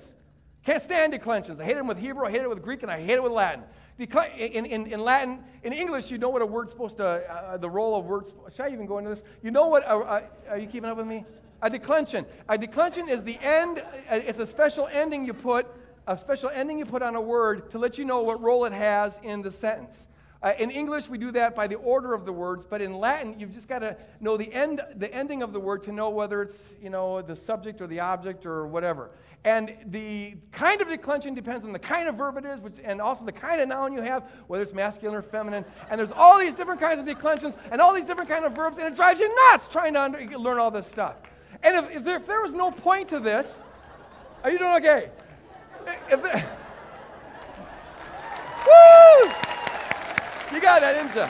Can't 0.65 0.83
stand 0.83 1.13
declensions. 1.13 1.61
I 1.61 1.65
hate 1.65 1.77
them 1.77 1.87
with 1.87 1.99
Hebrew, 1.99 2.27
I 2.27 2.31
hate 2.31 2.43
it 2.43 2.49
with 2.49 2.63
Greek, 2.63 2.83
and 2.83 2.91
I 2.91 3.01
hate 3.01 3.15
it 3.15 3.23
with 3.23 3.33
Latin. 3.33 3.65
In, 3.99 4.67
in, 4.67 4.87
in 4.87 5.01
Latin, 5.01 5.41
in 5.63 5.73
English, 5.73 6.11
you 6.11 6.19
know 6.19 6.29
what 6.29 6.43
a 6.43 6.47
word's 6.47 6.73
supposed 6.73 6.97
to, 6.97 7.05
uh, 7.05 7.57
the 7.59 7.71
role 7.71 7.99
of 7.99 8.07
words. 8.07 8.33
Should 8.51 8.67
I 8.67 8.71
even 8.71 8.87
go 8.87 8.99
into 8.99 9.11
this? 9.11 9.23
You 9.43 9.51
know 9.51 9.69
what, 9.69 9.87
uh, 9.87 9.99
uh, 9.99 10.23
are 10.51 10.59
you 10.59 10.67
keeping 10.67 10.91
up 10.91 10.97
with 10.97 11.07
me? 11.07 11.25
A 11.65 11.71
declension. 11.71 12.27
A 12.47 12.59
declension 12.59 13.09
is 13.09 13.23
the 13.23 13.39
end, 13.41 13.79
uh, 13.79 13.83
it's 14.11 14.39
a 14.39 14.47
special 14.47 14.87
ending 14.93 15.25
you 15.25 15.33
put, 15.33 15.67
a 16.07 16.19
special 16.19 16.51
ending 16.51 16.79
you 16.79 16.85
put 16.85 17.01
on 17.01 17.15
a 17.17 17.21
word 17.23 17.71
to 17.71 17.79
let 17.79 17.97
you 17.97 18.05
know 18.05 18.21
what 18.21 18.43
role 18.43 18.67
it 18.67 18.75
has 18.75 19.19
in 19.23 19.41
the 19.41 19.51
sentence. 19.51 20.07
Uh, 20.43 20.53
in 20.59 20.71
English, 20.71 21.09
we 21.09 21.17
do 21.17 21.33
that 21.33 21.55
by 21.55 21.67
the 21.67 21.77
order 21.77 22.13
of 22.13 22.27
the 22.27 22.33
words, 22.33 22.67
but 22.69 22.83
in 22.83 22.93
Latin, 22.93 23.41
you've 23.41 23.55
just 23.55 23.67
got 23.67 23.79
to 23.79 23.97
know 24.21 24.37
the 24.37 24.53
end, 24.53 24.83
the 24.97 25.11
ending 25.11 25.43
of 25.43 25.55
the 25.55 25.59
word 25.59 25.83
to 25.85 25.91
know 25.91 26.11
whether 26.11 26.43
it's 26.43 26.75
you 26.83 26.91
know 26.91 27.23
the 27.23 27.35
subject 27.35 27.81
or 27.81 27.87
the 27.87 28.01
object 28.01 28.45
or 28.45 28.67
whatever. 28.67 29.11
And 29.43 29.75
the 29.87 30.37
kind 30.53 30.83
of 30.83 30.89
declension 30.89 31.33
depends 31.33 31.65
on 31.65 31.73
the 31.73 31.79
kind 31.79 32.11
of 32.11 32.17
verb 32.17 32.37
it 32.37 32.45
is, 32.45 32.61
which, 32.61 32.75
and 32.85 33.01
also 33.01 33.25
the 33.25 33.33
kind 33.33 33.63
of 33.63 33.69
noun 33.69 33.95
you 33.95 34.03
have, 34.03 34.25
whether 34.49 34.63
it's 34.63 34.75
masculine 34.75 35.17
or 35.17 35.23
feminine. 35.23 35.65
And 35.89 35.99
there's 35.99 36.13
all 36.13 36.39
these 36.39 36.55
different 36.55 36.83
kinds 36.83 37.01
of 37.01 37.07
declensions 37.07 37.55
and 37.71 37.81
all 37.81 37.95
these 37.95 38.05
different 38.05 38.29
kind 38.29 38.45
of 38.45 38.55
verbs, 38.55 38.77
and 38.77 38.87
it 38.87 38.95
drives 38.95 39.21
you 39.21 39.35
nuts 39.51 39.67
trying 39.67 39.95
to 39.95 40.03
under, 40.03 40.39
learn 40.39 40.59
all 40.59 40.71
this 40.71 40.87
stuff. 40.87 41.17
And 41.63 41.77
if, 41.77 41.97
if, 41.97 42.05
there, 42.05 42.17
if 42.17 42.27
there 42.27 42.43
was 42.43 42.53
no 42.55 42.71
point 42.71 43.09
to 43.11 43.21
this, 43.21 43.59
are 44.43 44.51
you 44.51 44.59
doing 44.59 44.77
okay? 44.77 45.11
If 46.11 46.23
there, 46.23 46.57
woo! 48.67 49.31
You 50.55 50.61
got 50.61 50.81
that, 50.81 50.95
didn't 50.95 51.15
you? 51.15 51.27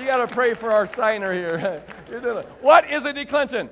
You 0.00 0.06
got 0.06 0.28
to 0.28 0.34
pray 0.34 0.54
for 0.54 0.70
our 0.70 0.86
signer 0.86 1.32
here. 1.32 1.82
what 2.60 2.90
is 2.90 3.04
a 3.04 3.12
declension? 3.12 3.70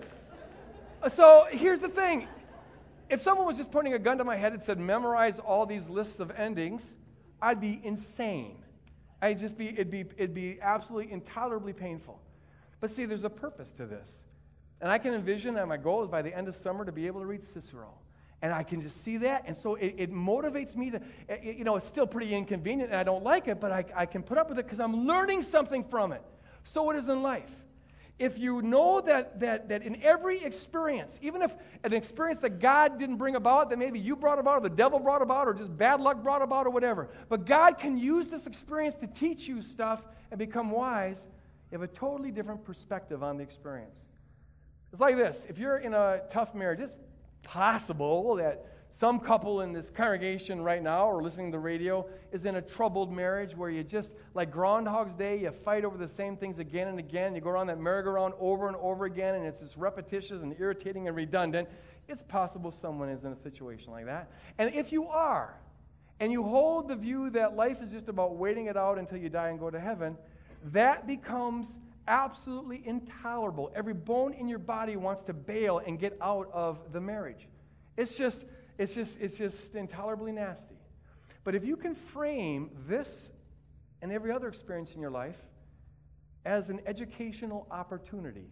So 1.13 1.47
here's 1.51 1.81
the 1.81 1.89
thing. 1.89 2.29
If 3.09 3.21
someone 3.21 3.47
was 3.47 3.57
just 3.57 3.71
pointing 3.73 3.95
a 3.95 3.99
gun 3.99 4.19
to 4.19 4.25
my 4.25 4.37
head 4.37 4.53
and 4.53 4.63
said, 4.63 4.79
memorize 4.79 5.39
all 5.39 5.67
these 5.67 5.89
lists 5.89 6.21
of 6.21 6.31
endings, 6.31 6.83
I'd 7.43 7.61
be 7.61 7.81
insane. 7.83 8.59
I'd 9.21 9.39
just 9.39 9.59
be, 9.59 9.69
it'd 9.69 9.91
be, 9.91 10.05
it'd 10.17 10.35
be 10.35 10.59
absolutely 10.61 11.13
intolerably 11.13 11.73
painful. 11.73 12.21
But 12.81 12.91
see, 12.91 13.05
there's 13.05 13.25
a 13.25 13.31
purpose 13.31 13.73
to 13.75 13.87
this. 13.87 14.11
And 14.81 14.91
I 14.91 14.99
can 14.99 15.15
envision 15.15 15.55
that 15.55 15.69
my 15.69 15.77
goal 15.77 16.03
is 16.03 16.09
by 16.09 16.23
the 16.23 16.35
end 16.35 16.49
of 16.49 16.57
summer 16.57 16.85
to 16.85 16.93
be 16.93 17.07
able 17.07 17.21
to 17.21 17.27
read 17.27 17.45
Cicero. 17.45 17.93
And 18.43 18.53
I 18.53 18.63
can 18.63 18.81
just 18.81 19.05
see 19.05 19.19
that. 19.19 19.45
And 19.47 19.55
so 19.55 19.75
it, 19.75 19.95
it 19.99 20.13
motivates 20.13 20.75
me 20.75 20.91
to, 20.93 21.01
it, 21.29 21.57
you 21.59 21.65
know, 21.65 21.77
it's 21.77 21.87
still 21.87 22.07
pretty 22.07 22.35
inconvenient 22.35 22.91
and 22.91 22.99
I 22.99 23.03
don't 23.03 23.23
like 23.23 23.49
it, 23.49 23.61
but 23.61 23.71
I, 23.71 23.85
I 23.95 24.07
can 24.07 24.23
put 24.23 24.39
up 24.39 24.49
with 24.49 24.59
it 24.59 24.65
because 24.65 24.81
I'm 24.81 25.07
learning 25.07 25.43
something 25.43 25.85
from 25.85 26.13
it. 26.13 26.23
So 26.65 26.91
it 26.91 26.97
is 26.97 27.09
in 27.09 27.23
life. 27.23 27.51
If 28.19 28.39
you 28.39 28.61
know 28.61 29.01
that, 29.03 29.41
that, 29.41 29.71
that 29.71 29.83
in 29.83 30.03
every 30.03 30.43
experience, 30.43 31.19
even 31.23 31.41
if 31.41 31.55
an 31.85 31.95
experience 31.95 32.41
that 32.41 32.61
God 32.61 32.99
didn't 32.99 33.17
bring 33.17 33.35
about, 33.35 33.71
that 33.71 33.79
maybe 33.79 33.99
you 33.99 34.15
brought 34.15 34.39
about, 34.39 34.59
or 34.59 34.61
the 34.61 34.75
devil 34.75 34.99
brought 34.99 35.23
about, 35.23 35.49
or 35.49 35.55
just 35.55 35.75
bad 35.75 36.01
luck 36.03 36.23
brought 36.23 36.43
about, 36.43 36.67
or 36.67 36.71
whatever, 36.71 37.09
but 37.31 37.47
God 37.47 37.79
can 37.79 37.97
use 37.97 38.29
this 38.29 38.47
experience 38.47 38.95
to 38.97 39.07
teach 39.07 39.49
you 39.49 39.63
stuff 39.63 40.03
and 40.31 40.39
become 40.39 40.71
wise, 40.71 41.27
you 41.71 41.79
have 41.79 41.83
a 41.83 41.93
totally 41.93 42.31
different 42.31 42.65
perspective 42.65 43.23
on 43.23 43.37
the 43.37 43.43
experience. 43.43 43.97
It's 44.93 45.01
like 45.01 45.17
this 45.17 45.47
if 45.49 45.59
you're 45.59 45.79
in 45.79 45.95
a 45.95 46.23
tough 46.31 46.55
marriage, 46.55 46.81
it's 46.81 46.97
possible 47.43 48.37
that 48.37 48.67
some 48.93 49.21
couple 49.21 49.61
in 49.61 49.73
this 49.73 49.89
congregation 49.89 50.61
right 50.61 50.83
now 50.83 51.09
or 51.09 51.23
listening 51.23 51.51
to 51.51 51.57
the 51.57 51.61
radio 51.61 52.07
is 52.33 52.45
in 52.45 52.57
a 52.57 52.63
troubled 52.63 53.13
marriage 53.13 53.57
where 53.57 53.71
you 53.71 53.83
just, 53.85 54.13
like 54.35 54.51
Groundhog's 54.51 55.15
Day, 55.15 55.39
you 55.39 55.51
fight 55.53 55.85
over 55.85 55.97
the 55.97 56.09
same 56.09 56.37
things 56.37 56.59
again 56.59 56.89
and 56.89 56.99
again. 56.99 57.35
You 57.35 57.41
go 57.41 57.51
around 57.51 57.69
that 57.69 57.79
merry-go-round 57.79 58.35
over 58.41 58.67
and 58.67 58.77
over 58.77 59.05
again, 59.05 59.37
and 59.37 59.47
it's 59.47 59.61
just 59.61 59.77
repetitious 59.77 60.43
and 60.43 60.55
irritating 60.59 61.07
and 61.07 61.17
redundant. 61.17 61.69
It's 62.09 62.23
possible 62.23 62.73
someone 62.73 63.09
is 63.09 63.25
in 63.25 63.33
a 63.33 63.37
situation 63.37 63.93
like 63.93 64.07
that. 64.07 64.31
And 64.59 64.75
if 64.75 64.93
you 64.93 65.07
are, 65.07 65.55
and 66.19 66.31
you 66.31 66.43
hold 66.43 66.89
the 66.89 66.97
view 66.97 67.31
that 67.31 67.57
life 67.57 67.81
is 67.81 67.91
just 67.91 68.09
about 68.09 68.37
waiting 68.37 68.67
it 68.67 68.77
out 68.77 68.99
until 68.99 69.19
you 69.19 69.31
die 69.31 69.49
and 69.49 69.59
go 69.59 69.71
to 69.71 69.81
heaven, 69.81 70.19
that 70.65 71.07
becomes 71.07 71.69
absolutely 72.07 72.83
intolerable. 72.85 73.71
Every 73.75 73.95
bone 73.95 74.35
in 74.35 74.49
your 74.49 74.59
body 74.59 74.97
wants 74.97 75.23
to 75.25 75.33
bail 75.33 75.79
and 75.79 75.99
get 75.99 76.17
out 76.21 76.51
of 76.53 76.93
the 76.93 77.01
marriage. 77.01 77.49
It's 77.97 78.17
just 78.17 78.45
it's 78.81 78.95
just, 78.95 79.21
it's 79.21 79.37
just 79.37 79.75
intolerably 79.75 80.33
nasty. 80.33 80.77
But 81.45 81.55
if 81.55 81.67
you 81.67 81.77
can 81.77 81.95
frame 81.95 82.71
this 82.89 83.29
and 84.01 84.11
every 84.11 84.33
other 84.33 84.49
experience 84.49 84.93
in 84.95 85.03
your 85.03 85.11
life 85.11 85.37
as 86.47 86.71
an 86.71 86.81
educational 86.87 87.67
opportunity, 87.71 88.47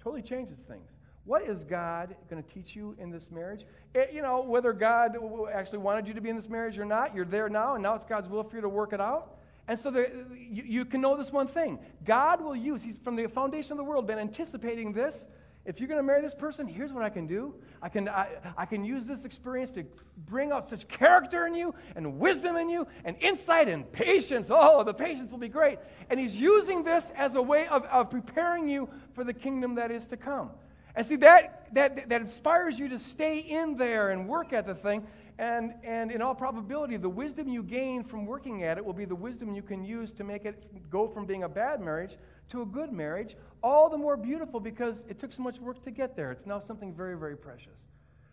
totally 0.00 0.22
changes 0.22 0.58
things. 0.58 0.88
What 1.24 1.42
is 1.42 1.64
God 1.64 2.14
going 2.30 2.44
to 2.44 2.48
teach 2.48 2.76
you 2.76 2.94
in 3.00 3.10
this 3.10 3.28
marriage? 3.28 3.66
It, 3.92 4.12
you 4.12 4.22
know, 4.22 4.42
whether 4.42 4.72
God 4.72 5.16
actually 5.52 5.78
wanted 5.78 6.06
you 6.06 6.14
to 6.14 6.20
be 6.20 6.30
in 6.30 6.36
this 6.36 6.48
marriage 6.48 6.78
or 6.78 6.84
not, 6.84 7.12
you're 7.12 7.24
there 7.24 7.48
now, 7.48 7.74
and 7.74 7.82
now 7.82 7.96
it's 7.96 8.04
God's 8.04 8.28
will 8.28 8.44
for 8.44 8.54
you 8.54 8.62
to 8.62 8.68
work 8.68 8.92
it 8.92 9.00
out. 9.00 9.38
And 9.66 9.78
so 9.78 9.90
you, 9.96 10.62
you 10.64 10.84
can 10.84 11.00
know 11.00 11.16
this 11.16 11.32
one 11.32 11.46
thing 11.46 11.78
God 12.04 12.42
will 12.42 12.56
use, 12.56 12.82
He's 12.82 12.98
from 12.98 13.16
the 13.16 13.26
foundation 13.26 13.72
of 13.72 13.78
the 13.78 13.84
world, 13.84 14.06
been 14.06 14.18
anticipating 14.18 14.92
this 14.92 15.26
if 15.64 15.80
you're 15.80 15.88
going 15.88 15.98
to 15.98 16.04
marry 16.04 16.20
this 16.20 16.34
person, 16.34 16.66
here's 16.66 16.92
what 16.92 17.02
I 17.02 17.08
can 17.08 17.26
do. 17.26 17.54
I 17.80 17.88
can, 17.88 18.06
I, 18.06 18.28
I 18.56 18.66
can 18.66 18.84
use 18.84 19.06
this 19.06 19.24
experience 19.24 19.70
to 19.72 19.84
bring 20.26 20.52
out 20.52 20.68
such 20.68 20.86
character 20.88 21.46
in 21.46 21.54
you 21.54 21.74
and 21.96 22.18
wisdom 22.18 22.56
in 22.56 22.68
you 22.68 22.86
and 23.04 23.16
insight 23.20 23.68
and 23.68 23.90
patience. 23.90 24.48
Oh, 24.50 24.84
the 24.84 24.92
patience 24.92 25.30
will 25.30 25.38
be 25.38 25.48
great. 25.48 25.78
And 26.10 26.20
he's 26.20 26.38
using 26.38 26.84
this 26.84 27.10
as 27.16 27.34
a 27.34 27.40
way 27.40 27.66
of, 27.66 27.84
of 27.84 28.10
preparing 28.10 28.68
you 28.68 28.90
for 29.14 29.24
the 29.24 29.32
kingdom 29.32 29.76
that 29.76 29.90
is 29.90 30.06
to 30.08 30.18
come. 30.18 30.50
And 30.94 31.06
see, 31.06 31.16
that, 31.16 31.68
that, 31.72 32.10
that 32.10 32.20
inspires 32.20 32.78
you 32.78 32.88
to 32.90 32.98
stay 32.98 33.38
in 33.38 33.76
there 33.76 34.10
and 34.10 34.28
work 34.28 34.52
at 34.52 34.66
the 34.66 34.74
thing. 34.74 35.06
And, 35.38 35.74
and 35.82 36.12
in 36.12 36.22
all 36.22 36.34
probability, 36.34 36.96
the 36.96 37.08
wisdom 37.08 37.48
you 37.48 37.62
gain 37.62 38.04
from 38.04 38.24
working 38.24 38.62
at 38.62 38.78
it 38.78 38.84
will 38.84 38.92
be 38.92 39.04
the 39.04 39.16
wisdom 39.16 39.52
you 39.54 39.62
can 39.62 39.82
use 39.82 40.12
to 40.12 40.24
make 40.24 40.44
it 40.44 40.90
go 40.90 41.08
from 41.08 41.26
being 41.26 41.42
a 41.42 41.48
bad 41.48 41.80
marriage 41.80 42.16
to 42.50 42.62
a 42.62 42.66
good 42.66 42.92
marriage, 42.92 43.36
all 43.62 43.88
the 43.88 43.98
more 43.98 44.16
beautiful 44.16 44.60
because 44.60 45.04
it 45.08 45.18
took 45.18 45.32
so 45.32 45.42
much 45.42 45.58
work 45.58 45.82
to 45.82 45.90
get 45.90 46.14
there. 46.14 46.30
It's 46.30 46.46
now 46.46 46.58
something 46.60 46.92
very, 46.92 47.16
very 47.18 47.36
precious. 47.36 47.78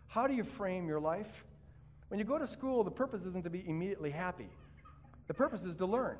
How 0.06 0.26
do 0.26 0.34
you 0.34 0.44
frame 0.44 0.86
your 0.86 1.00
life? 1.00 1.44
When 2.08 2.18
you 2.18 2.24
go 2.24 2.38
to 2.38 2.46
school, 2.46 2.84
the 2.84 2.90
purpose 2.90 3.24
isn't 3.24 3.44
to 3.44 3.50
be 3.50 3.64
immediately 3.66 4.10
happy, 4.10 4.50
the 5.26 5.34
purpose 5.34 5.64
is 5.64 5.76
to 5.76 5.86
learn. 5.86 6.18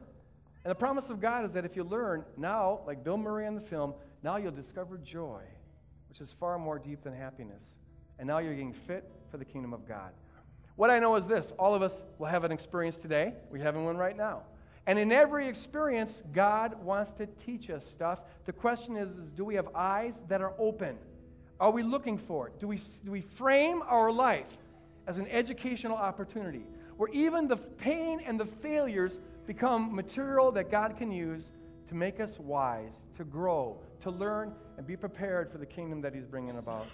And 0.65 0.71
the 0.71 0.77
promise 0.77 1.11
of 1.11 1.21
God 1.21 1.45
is 1.45 1.53
that 1.53 1.65
if 1.65 1.75
you 1.75 1.83
learn, 1.83 2.25
now, 2.37 2.81
like 2.87 3.03
Bill 3.03 3.17
Murray 3.17 3.47
in 3.47 3.57
the 3.57 3.61
film, 3.61 3.95
now 4.23 4.37
you'll 4.37 4.53
discover 4.53 4.97
joy, 4.97 5.43
which 6.09 6.21
is 6.21 6.33
far 6.39 6.57
more 6.57 6.79
deep 6.79 7.03
than 7.03 7.13
happiness. 7.13 7.65
And 8.21 8.29
now 8.29 8.39
you're 8.39 8.55
getting 8.55 8.73
fit 8.73 9.11
for 9.29 9.39
the 9.39 9.45
kingdom 9.45 9.75
of 9.75 9.89
God. 9.89 10.13
What 10.77 10.91
I 10.91 10.99
know 10.99 11.17
is 11.17 11.27
this 11.27 11.53
all 11.59 11.75
of 11.75 11.83
us 11.83 11.93
will 12.19 12.27
have 12.27 12.45
an 12.45 12.53
experience 12.53 12.97
today. 12.97 13.35
We're 13.51 13.63
having 13.63 13.85
one 13.85 13.97
right 13.97 14.17
now. 14.17 14.43
And 14.87 14.99
in 14.99 15.13
every 15.13 15.49
experience, 15.49 16.23
God 16.33 16.83
wants 16.83 17.13
to 17.15 17.27
teach 17.27 17.71
us 17.71 17.87
stuff. 17.87 18.21
The 18.47 18.53
question 18.53 18.97
is, 18.97 19.11
is 19.11 19.31
do 19.31 19.45
we 19.45 19.55
have 19.55 19.69
eyes 19.75 20.21
that 20.29 20.41
are 20.41 20.55
open? 20.59 20.99
Are 21.61 21.71
we 21.71 21.85
looking 21.85 22.19
for 22.19 22.49
it? 22.49 22.59
Do 22.59 22.67
we, 22.67 22.81
do 23.05 23.13
we 23.13 23.21
frame 23.21 23.83
our 23.87 24.11
life 24.11 24.59
as 25.07 25.19
an 25.19 25.29
educational 25.29 25.97
opportunity 25.97 26.65
where 26.97 27.09
even 27.13 27.47
the 27.47 27.57
pain 27.57 28.21
and 28.27 28.39
the 28.39 28.47
failures 28.47 29.19
become 29.47 29.95
material 29.95 30.51
that 30.53 30.71
God 30.71 30.97
can 30.97 31.13
use 31.13 31.45
to 31.89 31.95
make 31.95 32.19
us 32.19 32.39
wise, 32.41 32.93
to 33.17 33.25
grow, 33.25 33.79
to 34.01 34.11
learn, 34.11 34.53
and 34.77 34.87
be 34.87 34.97
prepared 34.97 35.53
for 35.53 35.59
the 35.59 35.67
kingdom 35.67 36.01
that 36.01 36.15
He's 36.15 36.27
bringing 36.27 36.57
about? 36.57 36.87